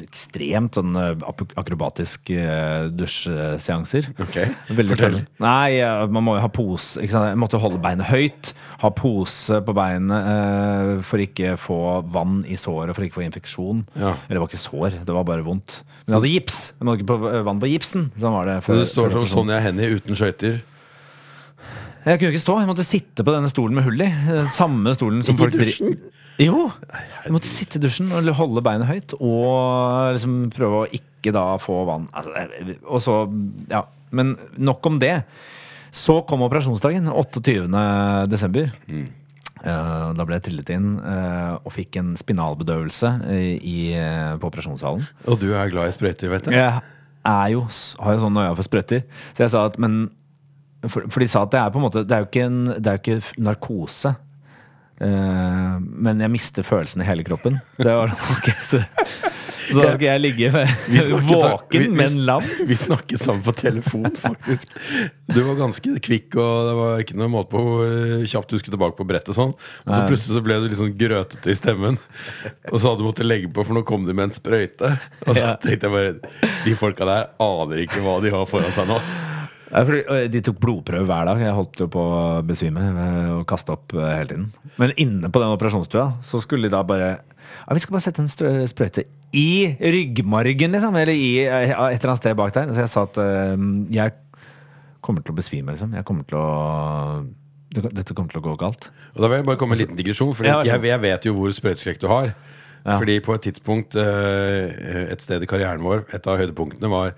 [0.01, 1.13] Ekstremt sånn øh,
[1.59, 4.09] akrobatisk øh, dusjseanser.
[4.23, 4.37] Ok,
[4.75, 5.17] Veldig fortell.
[5.43, 5.79] Nei,
[6.11, 6.99] man må jo ha pose.
[7.03, 7.29] Ikke sant?
[7.31, 8.51] Jeg måtte holde beinet høyt.
[8.83, 11.79] Ha pose på beinet øh, for ikke få
[12.11, 13.85] vann i såret, for ikke få infeksjon.
[13.95, 14.15] Ja.
[14.27, 15.79] Eller det var ikke sår, det var bare vondt.
[16.07, 16.59] Men jeg hadde gips.
[16.79, 18.09] Jeg måtte ikke på vann på gipsen.
[18.19, 18.57] Sånn var det.
[18.65, 19.27] Før- du står som.
[19.31, 20.59] Sonja Hennie uten skøyter.
[22.01, 24.09] Jeg kunne ikke stå, jeg måtte sitte på denne stolen med hull i.
[24.25, 25.95] Den Samme stolen som I folk dusjen?
[26.41, 26.67] Jo!
[27.21, 29.15] Jeg måtte sitte i dusjen og holde beinet høyt.
[29.19, 32.07] Og liksom prøve å ikke da få vann.
[32.17, 33.17] Altså, og så,
[33.69, 33.85] ja.
[34.11, 35.19] Men nok om det.
[35.93, 37.11] Så kom operasjonsdagen.
[37.11, 37.67] 28.
[38.31, 38.71] desember.
[39.61, 44.49] Eh, da ble jeg trillet inn eh, og fikk en spinalbedøvelse i, i, eh, på
[44.49, 45.05] operasjonssalen.
[45.29, 46.57] Og du er glad i sprøyter, vet jeg.
[46.57, 46.81] Jeg
[47.29, 47.67] er jo,
[48.01, 49.05] har jo sånn øye for sprøyter.
[49.35, 50.07] Så jeg sa at men
[50.87, 52.61] for, for de sa at det er på en måte Det er jo ikke, en,
[52.73, 54.15] det er jo ikke narkose.
[55.01, 57.57] Uh, men jeg mister følelsen i hele kroppen.
[57.77, 58.83] Det var, ok, så,
[59.71, 62.45] Så da skal jeg ligge våken, men lam.
[62.69, 64.75] Vi snakket sammen på telefon, faktisk.
[65.31, 68.59] Du var ganske kvikk, og det var ikke noe måte på hvor eh, kjapt du
[68.59, 69.33] skulle tilbake på brettet.
[69.37, 69.55] Sånn.
[69.55, 71.97] Og så plutselig så ble du litt sånn grøtete i stemmen.
[72.69, 74.95] Og så hadde du måttet legge på, for nå kom de med en sprøyte.
[75.25, 78.89] Og så tenkte jeg bare De folka der aner ikke hva de har foran seg
[78.91, 79.01] nå.
[79.71, 80.01] Ja, fordi,
[80.33, 81.39] de tok blodprøve hver dag.
[81.39, 82.83] Jeg holdt jo på å besvime
[83.37, 84.49] og kaste opp hele tiden.
[84.81, 88.23] Men inne på den operasjonsstua så skulle de da bare ja, Vi skal bare sette
[88.23, 89.05] en sprøyte
[89.35, 90.95] i ryggmargen, liksom.
[90.99, 92.73] Eller i et eller annet sted bak der.
[92.75, 93.21] Så jeg sa at
[93.95, 94.15] jeg
[95.01, 95.95] kommer til å besvime, liksom.
[95.95, 96.47] Jeg kommer til å
[97.71, 98.89] Dette kommer til å gå galt.
[99.15, 101.31] Og da vil jeg bare komme med en liten digresjon, for jeg, jeg vet jo
[101.37, 102.33] hvor sprøyteskrekk du har.
[102.81, 102.97] Ja.
[102.97, 107.15] Fordi på et tidspunkt et sted i karrieren vår, et av høydepunktene var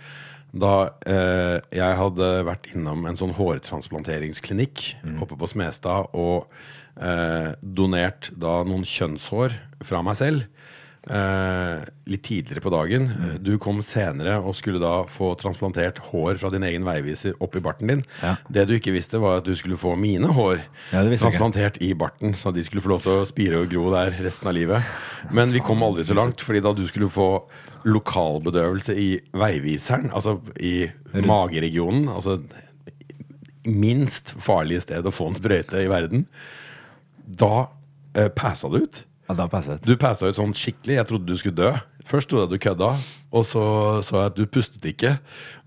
[0.54, 0.74] da
[1.10, 5.22] eh, jeg hadde vært innom en sånn hårtransplanteringsklinikk Mm.
[5.24, 6.48] oppe på Smestad og
[7.02, 10.46] eh, donert da noen kjønnshår fra meg selv.
[11.04, 13.10] Eh, litt tidligere på dagen.
[13.12, 13.32] Mm.
[13.44, 17.64] Du kom senere og skulle da få transplantert hår fra din egen veiviser opp i
[17.64, 18.04] barten din.
[18.22, 18.38] Ja.
[18.48, 20.62] Det du ikke visste, var at du skulle få mine hår
[20.94, 24.16] Ja, transplantert i barten, så de skulle få lov til å spire og gro der
[24.24, 24.96] resten av livet.
[25.36, 27.30] Men vi kom aldri så langt, fordi da du skulle få
[27.84, 30.88] lokalbedøvelse i veiviseren, altså i
[31.20, 32.40] mageregionen, altså
[33.68, 36.30] minst farlige sted å få en sprøyte i verden,
[37.28, 37.68] da
[38.16, 39.08] eh, passa det ut.
[39.28, 39.84] Ja, da passet.
[39.88, 40.98] Du passa ut sånn skikkelig.
[41.00, 41.72] Jeg trodde du skulle dø.
[42.08, 42.90] Først trodde jeg du kødda,
[43.32, 43.66] og så
[44.04, 45.18] så jeg at du pustet ikke.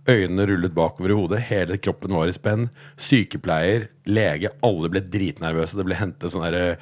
[0.07, 2.69] Øynene rullet bakover i hodet, hele kroppen var i spenn.
[3.01, 5.79] Sykepleier, lege, alle ble dritnervøse.
[5.79, 6.77] Det ble hentet sånne der,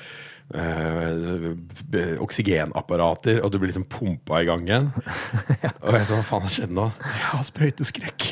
[0.58, 4.90] øh, oksygenapparater, og du ble liksom pumpa i gang igjen.
[5.86, 6.90] Og jeg sa hva faen har skjedd nå?
[7.00, 8.28] Jeg har sprøyteskrekk.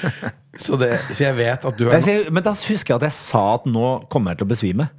[0.66, 3.46] så, det, så jeg vet at du er Men da husker jeg at jeg sa
[3.54, 4.90] at nå kommer jeg til å besvime.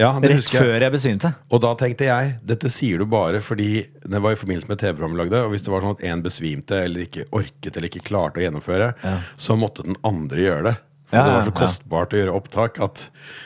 [0.00, 0.62] Ja, det Rett jeg.
[0.62, 1.34] før jeg besvimte.
[1.52, 5.18] Og da tenkte jeg dette sier du bare fordi det var i forbindelse med TV-programmet
[5.24, 5.42] lagde.
[5.44, 8.46] Og hvis det var sånn at én besvimte eller ikke orket eller ikke klarte å
[8.46, 8.94] gjennomføre,
[9.36, 10.74] så måtte den andre gjøre det.
[11.12, 11.58] For Ja, det var så ja.
[11.66, 13.02] kostbart å gjøre opptak at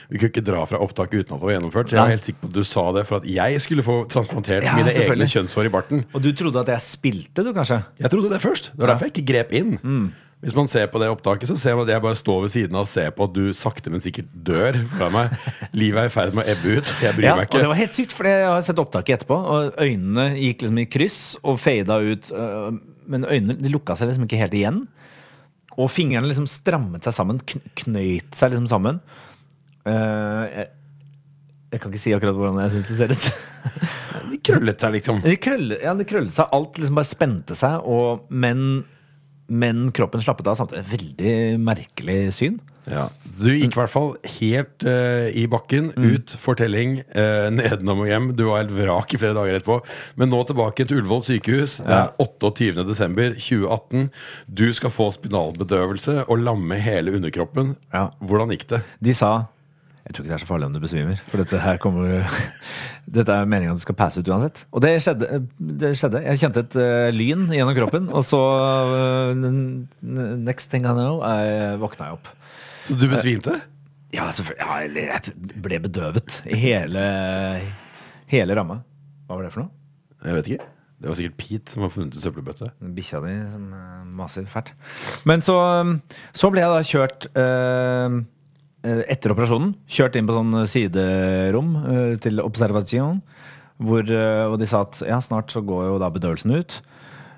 [0.08, 1.88] vi kunne ikke dra fra opptak uten at det var gjennomført.
[1.90, 2.04] Så jeg Ja.
[2.06, 4.76] er helt sikker på at du sa det for at jeg skulle få transplantert Ja,
[4.76, 6.04] mine egne kjønnshår i barten.
[6.14, 7.82] Og du trodde at jeg spilte, du, kanskje?
[7.98, 8.70] Jeg trodde det først.
[8.70, 9.78] Det var derfor jeg ikke grep inn.
[9.82, 10.12] Mm.
[10.44, 12.76] Hvis man ser på det opptaket, så ser man at jeg bare står ved siden
[12.76, 15.32] av og ser på at du sakte, men sikkert dør fra meg.
[15.72, 16.90] Livet er i ferd med å ebbe ut.
[17.02, 19.38] Jeg bryr Ja, meg og det var helt sykt, for jeg har sett opptaket etterpå,
[19.40, 22.28] og øynene gikk liksom i kryss og fada ut.
[22.30, 22.76] øh,
[23.08, 24.82] Men øynene de lukka seg liksom ikke helt igjen.
[25.76, 29.00] Og fingrene liksom strammet seg sammen, kn knøyt seg liksom sammen.
[29.86, 30.68] Eh, jeg,
[31.72, 33.26] jeg kan ikke si akkurat hvordan jeg syns det ser ut.
[34.30, 35.20] De krøllet seg, liksom.
[35.24, 36.48] De krøllet, ja, de krøllet seg.
[36.56, 38.84] Alt liksom bare spente seg, og, men,
[39.46, 40.86] men kroppen slappet av samtidig.
[40.90, 42.58] Veldig merkelig syn.
[42.86, 43.08] Ja.
[43.40, 45.90] Du gikk i hvert fall helt uh, i bakken.
[45.98, 48.28] Ut, fortelling, uh, nedenom og hjem.
[48.38, 49.80] Du var helt vrak i flere dager etterpå.
[50.20, 51.80] Men nå tilbake til Ullevål sykehus.
[51.82, 52.86] Det er 28.
[52.86, 54.08] desember 2018.
[54.46, 57.74] Du skal få spinalbedøvelse og lamme hele underkroppen.
[57.94, 58.08] Ja.
[58.22, 58.82] Hvordan gikk det?
[59.02, 59.34] De sa
[60.06, 62.26] jeg tror ikke det er så farlig om du besvimer, for dette her kommer
[63.16, 64.64] Dette er meningen at du skal passe ut uansett.
[64.74, 65.40] Og det skjedde.
[65.82, 66.20] Det skjedde.
[66.26, 68.40] Jeg kjente et uh, lyn gjennom kroppen, og så
[69.34, 69.86] n-
[70.46, 72.30] Next thing I know, jeg våkna jeg opp.
[72.88, 73.54] Så du besvimte?
[74.14, 75.04] Ja, selvfølgelig.
[75.06, 77.02] Ja, jeg ble bedøvet i hele,
[78.30, 78.80] hele ramma.
[79.26, 79.72] Hva var det for noe?
[80.26, 80.68] Jeg vet ikke.
[80.96, 82.70] Det var sikkert Pete som var funnet en søppelbøtte.
[82.96, 84.70] Bikkja di som eh, maser fælt.
[85.28, 85.56] Men så,
[86.32, 88.16] så ble jeg da kjørt eh,
[89.10, 89.74] etter operasjonen.
[89.90, 93.22] Kjørt inn på sånn siderom eh, til observasjon.
[93.76, 96.78] Hvor, eh, og de sa at ja, snart så går jo da bedøvelsen ut.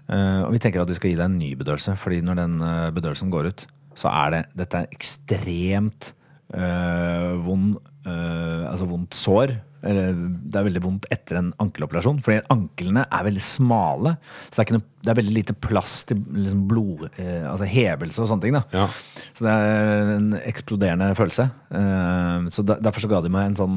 [0.09, 2.59] Eh, og vi tenker at vi skal gi deg en ny bedøvelse, fordi når den
[2.65, 3.65] eh, bedøvelsen går ut,
[3.99, 6.13] så er det Dette er ekstremt
[6.55, 9.57] øh, vond øh, Altså vondt sår.
[9.83, 14.17] Det er veldig vondt etter en ankeloperasjon, fordi anklene er veldig smale.
[14.49, 17.69] Så det er, ikke noe, det er veldig lite plass til liksom blod, eh, altså
[17.71, 18.59] hevelse og sånne ting.
[18.75, 18.89] Ja.
[19.37, 21.49] Så det er en eksploderende følelse.
[21.71, 23.77] Eh, så der, derfor så ga de meg en sånn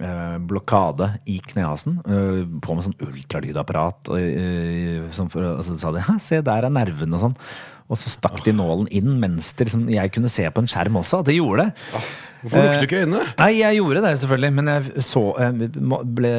[0.00, 4.10] eh, blokade i knehasen, eh, på med sånn ultralydapparat.
[4.10, 7.38] Og, sånn for, og så sa de «Ha, 'se, der er nerven', og sånn.
[7.92, 10.96] Og så stakk de nålen inn mens det, liksom, jeg kunne se på en skjerm
[11.02, 11.20] også.
[11.20, 11.88] At de gjorde det.
[12.42, 13.24] Hvorfor lukket du ikke øynene?
[13.38, 15.72] Nei, jeg gjorde det selvfølgelig, men jeg så jeg
[16.18, 16.32] ble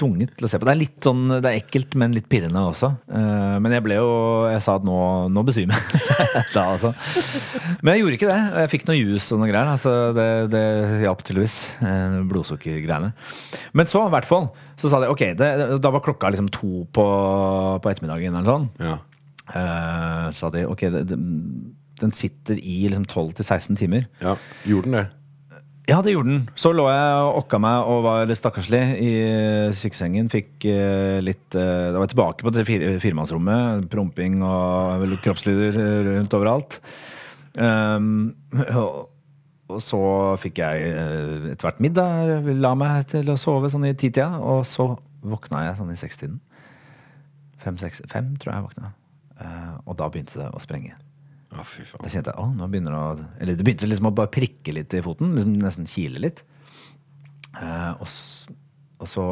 [0.00, 0.64] tvunget til å se på.
[0.64, 2.88] Det er litt sånn, det er ekkelt, men litt pirrende også.
[3.12, 4.06] Eh, men jeg ble jo
[4.48, 4.94] Jeg sa at nå,
[5.28, 6.44] nå besvimer jeg.
[6.54, 6.94] da, altså.
[7.84, 8.38] Men jeg gjorde ikke det.
[8.62, 9.68] Jeg fikk noe juice og noe greier.
[9.74, 10.62] Altså det, det
[11.04, 11.58] hjalp tydeligvis.
[11.84, 13.12] eh, Blodsukkergreiene.
[13.76, 14.48] Men så, i hvert fall,
[14.80, 15.50] så sa de ok, det,
[15.84, 17.06] da var klokka liksom to på,
[17.84, 18.68] på ettermiddagen eller sånn.
[18.80, 18.96] Ja.
[19.50, 21.16] Uh, sa de ok, det, det,
[22.00, 24.08] den sitter i liksom 12 til 16 timer.
[24.24, 24.36] ja.
[24.64, 25.08] Gjorde den det?
[25.90, 26.42] Ja, det gjorde den.
[26.54, 29.12] Så lå jeg og okka meg og var litt stakkarslig i
[29.74, 30.28] sykesengen.
[30.30, 33.88] Fikk eh, litt eh, Da var tilbake på det fire, firemannsrommet.
[33.90, 36.78] Promping og kroppslyder rundt overalt.
[37.58, 38.30] Um,
[38.70, 40.00] og så
[40.42, 42.46] fikk jeg eh, etter hvert middag.
[42.62, 44.36] La meg til å sove sånn i titida.
[44.38, 44.92] Og så
[45.26, 46.38] våkna jeg sånn i sekstiden.
[47.60, 48.94] Fem, seks, fem tror jeg jeg våkna.
[49.40, 50.94] Uh, og da begynte det å sprenge.
[51.50, 52.04] Å, fy faen.
[52.04, 54.74] Da kjente jeg, å, nå begynner det å Eller det begynte liksom å bare prikke
[54.76, 55.32] litt i foten.
[55.34, 56.44] Liksom nesten kile litt.
[57.58, 58.46] Eh, og, s-
[59.00, 59.24] og så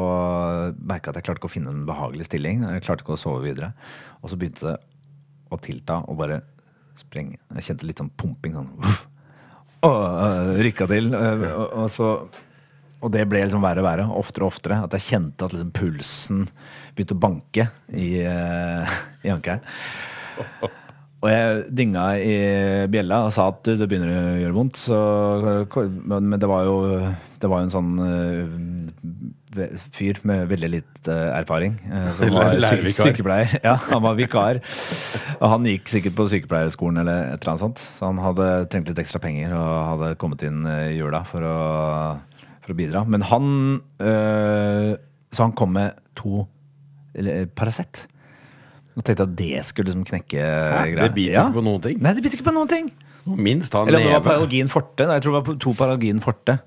[0.81, 2.65] merka jeg at jeg klarte ikke å finne en behagelig stilling.
[2.75, 3.71] Jeg klarte ikke å sove videre.
[4.19, 4.75] Og så begynte det
[5.55, 6.41] å tilta og bare
[6.99, 7.39] sprenge.
[7.55, 8.57] Jeg kjente litt sånn pumping.
[8.59, 9.05] sånn uff.
[9.87, 11.13] Og øh, rykka til.
[11.15, 12.09] øh, og, og, så,
[12.99, 14.09] og det ble liksom verre og verre.
[14.19, 14.81] Oftere og oftere.
[14.83, 16.43] At jeg kjente at liksom pulsen
[16.97, 19.63] begynte å banke i, øh, i ankelen.
[21.19, 22.35] Og jeg dinga i
[22.91, 24.77] bjella og sa at du, det begynner å gjøre vondt.
[24.79, 24.99] Så,
[26.07, 26.77] men, det var jo
[27.41, 31.75] Det var jo en sånn eh, fyr med veldig litt eh, erfaring.
[31.89, 33.57] eh, som var syke, sykepleier.
[33.67, 34.61] Ja, han var vikar.
[35.39, 37.83] Og han gikk sikkert på sykepleierskolen eller et eller annet sånt.
[37.97, 41.57] Så han hadde trengt litt ekstra penger og hadde kommet inn i jula for å,
[42.63, 43.03] for å bidra.
[43.07, 43.51] Men han
[44.03, 44.95] eh,
[45.35, 46.45] Så han kom med to
[47.57, 48.05] Paracet.
[48.99, 51.05] Og tenkte at det skulle liksom knekke greia.
[51.05, 52.01] Det biter ikke på noen ting?
[52.03, 52.89] Nei, det biter ikke på noen ting.
[53.29, 54.27] Minst ha en Eller om det var neve.
[54.27, 55.07] Paralgin forte.
[55.07, 56.57] Nei, Jeg tror det var to Paralgin forte.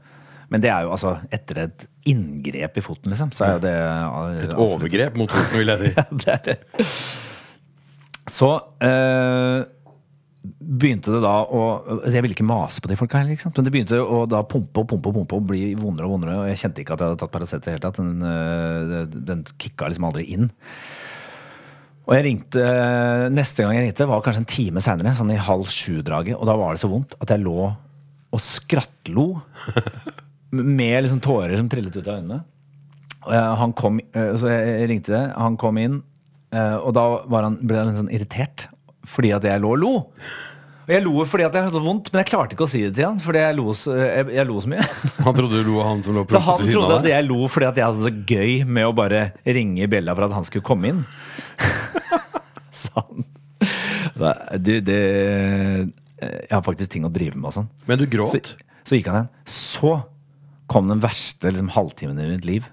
[0.52, 3.30] Men det er jo altså etter et inngrep i foten, liksom.
[3.32, 3.76] Så er jo det
[4.46, 5.92] Et overgrep mot foten, vil jeg si.
[6.24, 6.58] det er det.
[8.32, 8.50] Så
[8.84, 9.62] eh,
[10.42, 13.54] begynte det da å altså Jeg ville ikke mase på de folka heller, liksom.
[13.56, 16.36] men det begynte å da pumpe og pumpe og pumpe og bli vondere og vondere.
[16.42, 18.00] Og jeg kjente ikke at jeg hadde tatt Paracet i det hele tatt.
[18.02, 20.50] Den, eh, den kicka liksom aldri inn.
[22.02, 22.62] Og jeg ringte,
[23.32, 26.34] Neste gang jeg ringte, var kanskje en time seinere, sånn i halv sju-draget.
[26.38, 27.70] Og da var det så vondt at jeg lå
[28.32, 29.26] og skrattlo
[30.56, 32.40] med liksom tårer som trillet ut av øynene.
[33.22, 35.24] Og jeg, han kom, eh, så jeg ringte det.
[35.38, 36.00] Han kom inn,
[36.50, 38.68] eh, og da var han, ble han litt sånn irritert
[39.08, 39.92] fordi at jeg lå og lo.
[40.82, 42.80] Og jeg lo fordi at jeg hadde så vondt, men jeg klarte ikke å si
[42.82, 43.20] det til han.
[43.22, 44.86] Fordi jeg lo så, jeg, jeg lo så mye.
[45.26, 46.66] Han trodde du lo av han som lå på siden av deg?
[46.66, 49.84] Han trodde at jeg lo fordi at jeg hadde det gøy med å bare ringe
[49.84, 51.04] i bjella for at han skulle komme inn.
[52.82, 53.26] Så han
[54.62, 54.98] det, det
[56.22, 57.68] Jeg har faktisk ting å drive med og sånn.
[57.88, 58.52] Men du Så, gråt?
[58.86, 59.30] så gikk han igjen.
[59.50, 59.92] Så
[60.70, 62.68] kom den verste liksom, halvtimen i mitt liv.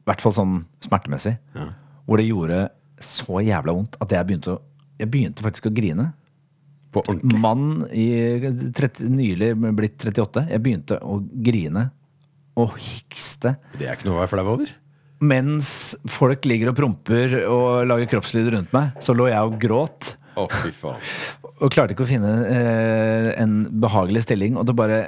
[0.00, 1.36] I hvert fall sånn smertemessig.
[1.56, 1.68] Ja.
[2.08, 2.62] Hvor det gjorde
[3.04, 6.08] så jævla vondt at jeg begynte, å, jeg begynte faktisk å grine.
[6.94, 7.40] På ordentlig?
[7.44, 8.08] Mann i
[8.74, 10.46] 30, nylig blitt 38.
[10.48, 11.90] Jeg begynte å grine
[12.58, 14.72] og hikste Det er ikke noe å være flau over.
[15.18, 18.94] Mens folk ligger og promper og lager kroppslyder rundt meg.
[19.02, 21.02] Så lå jeg og gråt Å, fy faen.
[21.62, 24.58] og klarte ikke å finne eh, en behagelig stilling.
[24.60, 25.00] Og det bare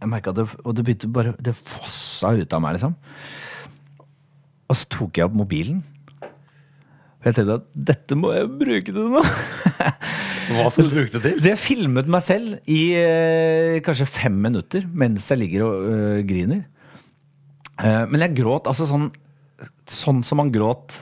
[0.00, 2.96] jeg merket at det, Og det begynte bare Det fossa ut av meg, liksom.
[4.70, 5.82] Og så tok jeg opp mobilen.
[7.20, 9.24] Og jeg tenkte at dette må jeg bruke til noe.
[10.50, 11.40] Hva skal du bruke det til?
[11.42, 16.20] Så jeg filmet meg selv i eh, kanskje fem minutter mens jeg ligger og øh,
[16.26, 16.62] griner.
[17.82, 19.10] Eh, men jeg gråt altså sånn
[19.90, 21.00] Sånn som man gråt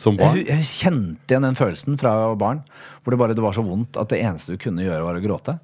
[0.00, 0.38] Som barn?
[0.40, 2.64] jeg, jeg kjente igjen den følelsen fra barn.
[3.02, 5.24] Hvor det bare det var så vondt at det eneste du kunne gjøre, var å
[5.24, 5.58] gråte.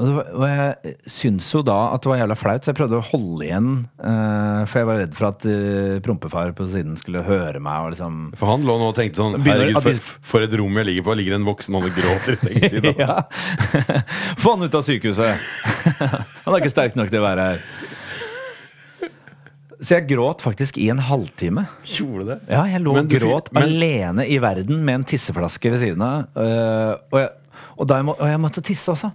[0.00, 3.44] Og, jeg syns jo da at det var jævla flaut, så jeg prøvde å holde
[3.44, 3.68] igjen.
[4.00, 7.90] Uh, for jeg var redd for at uh, prompefar på siden skulle høre meg.
[7.92, 11.06] Liksom For han lå nå og tenkte sånn Herregud, for, for et rom jeg ligger
[11.06, 11.16] på.
[11.20, 12.88] Ligger en voksen mann og gråter i sengen sin.
[14.42, 15.50] Få han ut av sykehuset!
[16.42, 17.66] Han er ikke sterk nok til å være her.
[19.82, 21.64] Så jeg gråt faktisk i en halvtime.
[21.96, 22.38] Gjorde det?
[22.52, 26.28] Ja, jeg lå og gråt men- alene i verden med en tisseflaske ved siden av.
[26.36, 27.30] Uh, og, jeg,
[27.74, 29.10] og, må, og jeg måtte tisse også.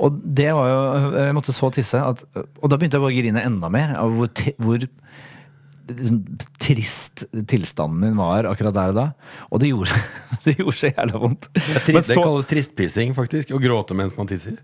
[0.00, 2.00] Og det var jo Jeg måtte så tisse.
[2.00, 6.20] At, og da begynte jeg å grine enda mer av hvor, hvor liksom,
[6.60, 9.08] trist tilstanden min var akkurat der og da.
[9.50, 10.00] Og det gjorde,
[10.46, 11.50] det gjorde så jævla vondt.
[11.56, 13.52] Trist, Men det kalles tristpissing, faktisk.
[13.56, 14.60] Å gråte mens man tisser.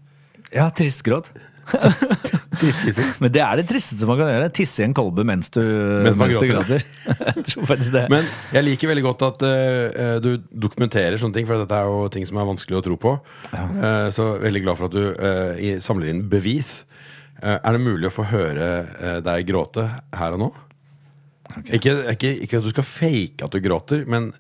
[0.53, 1.33] ja, tristgråt.
[3.21, 4.51] Men det er det tristeste man kan gjøre.
[4.57, 5.61] Tisse i en kolbe mens du,
[6.07, 6.85] Mens mens du gråter.
[7.37, 8.05] jeg tror faktisk det.
[8.13, 10.31] Men jeg liker veldig godt at uh, du
[10.67, 13.17] dokumenterer sånne ting, for dette er jo ting som er vanskelig å tro på.
[13.53, 16.79] Eh, så veldig glad for at du uh, i- samler inn bevis.
[17.37, 19.83] Er det mulig å få høre deg gråte
[20.17, 20.47] her og nå?
[21.69, 24.31] Ikke, ikke, ikke at du skal fake at du gråter, men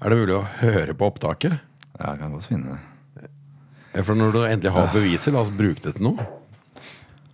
[0.00, 1.58] er det mulig å høre på opptaket?
[1.96, 4.02] ja, jeg kan godt finne det.
[4.04, 6.24] For når du endelig har beviser, la oss bruke det til noe.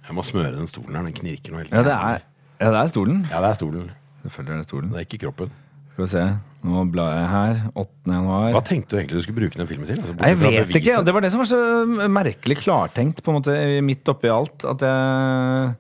[0.03, 2.23] Jeg må smøre den stolen her, den knirker noe helt Ja, det er,
[2.59, 3.21] ja, det er stolen.
[3.31, 3.91] Ja, det er stolen.
[4.23, 4.89] Selvfølgelig er det stolen.
[4.93, 5.53] Det er ikke kroppen.
[5.93, 6.25] Skal vi se.
[6.63, 7.59] Nå blar jeg her.
[7.83, 8.13] 8.
[8.15, 8.47] januar.
[8.55, 9.99] Hva tenkte du egentlig du skulle bruke den filmen til?
[10.01, 10.95] Altså, Nei, Jeg vet ikke.
[11.05, 14.65] Det var det som var så merkelig klartenkt, på en måte, midt oppi alt.
[14.71, 15.75] At jeg,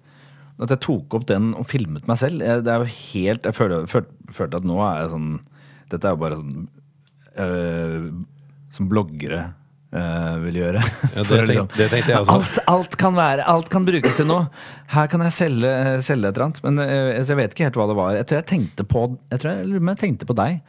[0.66, 2.44] at jeg tok opp den og filmet meg selv.
[2.44, 5.30] Jeg, det er jo helt Jeg følte, følte, følte at nå er jeg sånn
[5.94, 6.68] Dette er jo bare sånn
[7.46, 8.06] øh,
[8.76, 9.40] Som bloggere
[9.92, 10.82] øh, vil gjøre.
[11.14, 12.36] Ja, det For tenkte, det tenkte jeg også.
[12.36, 14.46] Alt, alt kan være Alt kan brukes til noe.
[14.92, 15.72] Her kan jeg selge,
[16.06, 16.62] selge et eller annet.
[16.64, 18.14] Men uh, jeg vet ikke helt hva det var.
[18.18, 20.62] Jeg tror jeg tenkte på Jeg tror jeg, jeg tenkte på deg.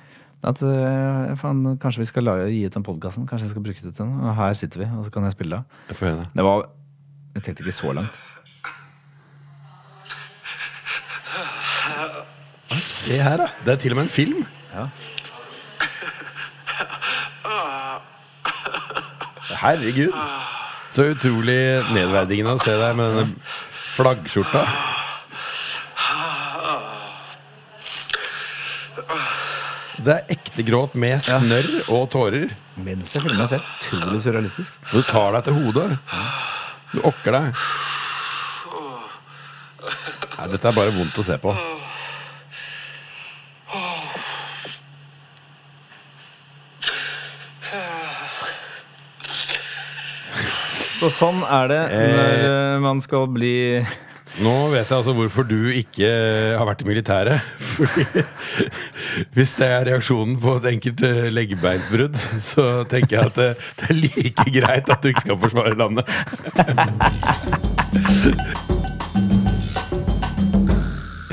[0.43, 3.28] At uh, faen, Kanskje vi skal la, gi ut den podkasten.
[3.30, 4.28] Kanskje jeg skal bruke det til noe.
[4.28, 5.82] Og her sitter vi, og så kan jeg spille av.
[5.91, 6.30] Jeg får høre det.
[6.36, 6.69] Det var
[7.34, 8.21] Jeg tenkte ikke så langt.
[12.74, 13.47] Se her, da.
[13.65, 14.45] Det er til og med en film.
[14.74, 14.88] Ja.
[19.64, 20.16] Herregud.
[20.91, 21.61] Så utrolig
[21.95, 23.30] nedverdigende å se deg med denne
[23.95, 24.64] flaggskjorta.
[30.03, 32.51] Det er ekte gråt med snørr og tårer.
[32.84, 33.70] Mens jeg filmer meg selv.
[33.88, 34.76] Utrolig surrealistisk.
[34.91, 35.88] Du tar deg til hodet.
[36.91, 37.64] Du okker deg.
[40.34, 41.55] Nei, dette er bare vondt å se på.
[51.04, 53.54] Så sånn er det når eh, man skal bli
[54.41, 56.08] Nå vet jeg altså hvorfor du ikke
[56.58, 57.43] har vært i militæret.
[59.36, 63.49] Hvis det er reaksjonen på et enkelt eh, leggebeinsbrudd, så tenker jeg at det,
[63.82, 66.10] det er like greit at du ikke skal forsvare landet.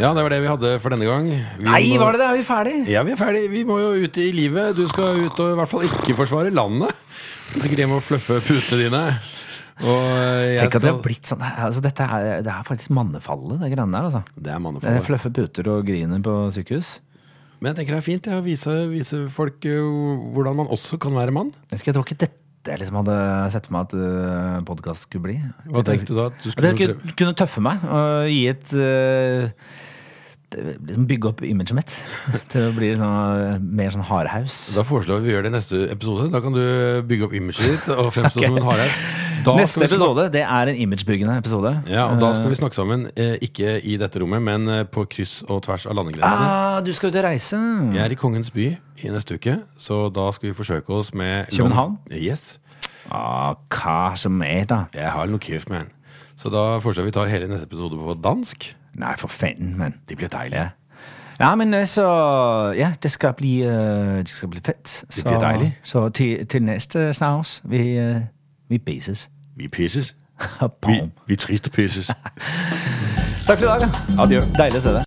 [0.01, 1.27] Ja, det var det vi hadde for denne gang.
[1.59, 2.29] Vi Nei, må- var det det?
[2.31, 2.77] Er vi ferdig?
[2.89, 3.43] Ja, vi er ferdig.
[3.53, 4.77] Vi må jo ut i livet.
[4.77, 6.93] Du skal ut og i hvert fall ikke forsvare landet.
[7.57, 9.03] Er sikkert hjem og fluffe putene dine.
[9.81, 13.70] Eh, Tenk at det har blitt sånn altså, Dette er, det er faktisk mannefallet, det
[13.72, 14.09] greiene der.
[14.11, 14.22] Altså.
[14.37, 15.07] Det er Jeg mannefallet.
[15.07, 16.99] fløffer puter og griner på sykehus.
[17.61, 19.81] Men jeg tenker det er fint ja, å vise, vise folk eh,
[20.37, 21.53] hvordan man også kan være mann.
[21.72, 22.37] Jeg tror ikke, dette
[22.68, 23.14] jeg liksom hadde
[23.55, 25.37] sett for meg at uh, podkast skulle bli.
[25.72, 26.26] Hva tenkte du da?
[26.28, 29.55] At du At jeg kunne, tøffe meg og gi et det-
[30.59, 31.94] liksom Bygge opp imaget mitt
[32.53, 34.61] til å bli sånn, mer sånn hardhaus.
[34.76, 36.28] Da foreslår vi vi gjør det i neste episode.
[36.32, 36.62] Da kan du
[37.07, 38.51] bygge opp imaget ditt og fremstå okay.
[38.51, 39.03] som en hardhaus.
[39.40, 41.70] Da Neste episode det er en imagebyggende episode.
[41.88, 44.84] Ja, og da skal Eh, vi snakke sammen, eh, ikke i dette rommet, men eh,
[44.84, 46.48] på kryss og tvers av landegrensene.
[46.51, 47.57] ah, Du skal ut og reise.
[47.94, 51.46] Jeg er i Kongens by i neste uke, så da skal vi forsøke oss med
[51.46, 51.98] København?
[52.11, 52.59] Yes.
[53.11, 54.88] Ah, hva som er da?
[54.94, 55.90] Jeg har noe kjeft, man.
[56.36, 58.74] Så da foreslår vi tar hele neste episode på dansk.
[59.01, 59.94] Nei, for fanden, mann.
[60.09, 60.57] Det blir deilig.
[60.57, 60.68] Ja.
[61.40, 62.07] ja, men altså
[62.76, 65.05] Ja, det skal bli, øh, det skal bli fett.
[65.11, 65.78] Så, blir deilig.
[65.82, 68.16] Så til, til neste snavs, vi, øh,
[68.68, 69.30] vi beses.
[69.57, 70.16] Vi pisses.
[70.86, 72.07] Vi, vi triste pisses.
[73.46, 73.80] Takk for i dag.
[73.80, 74.22] da.
[74.22, 74.40] Adjø.
[74.59, 74.98] Deilig å se deg.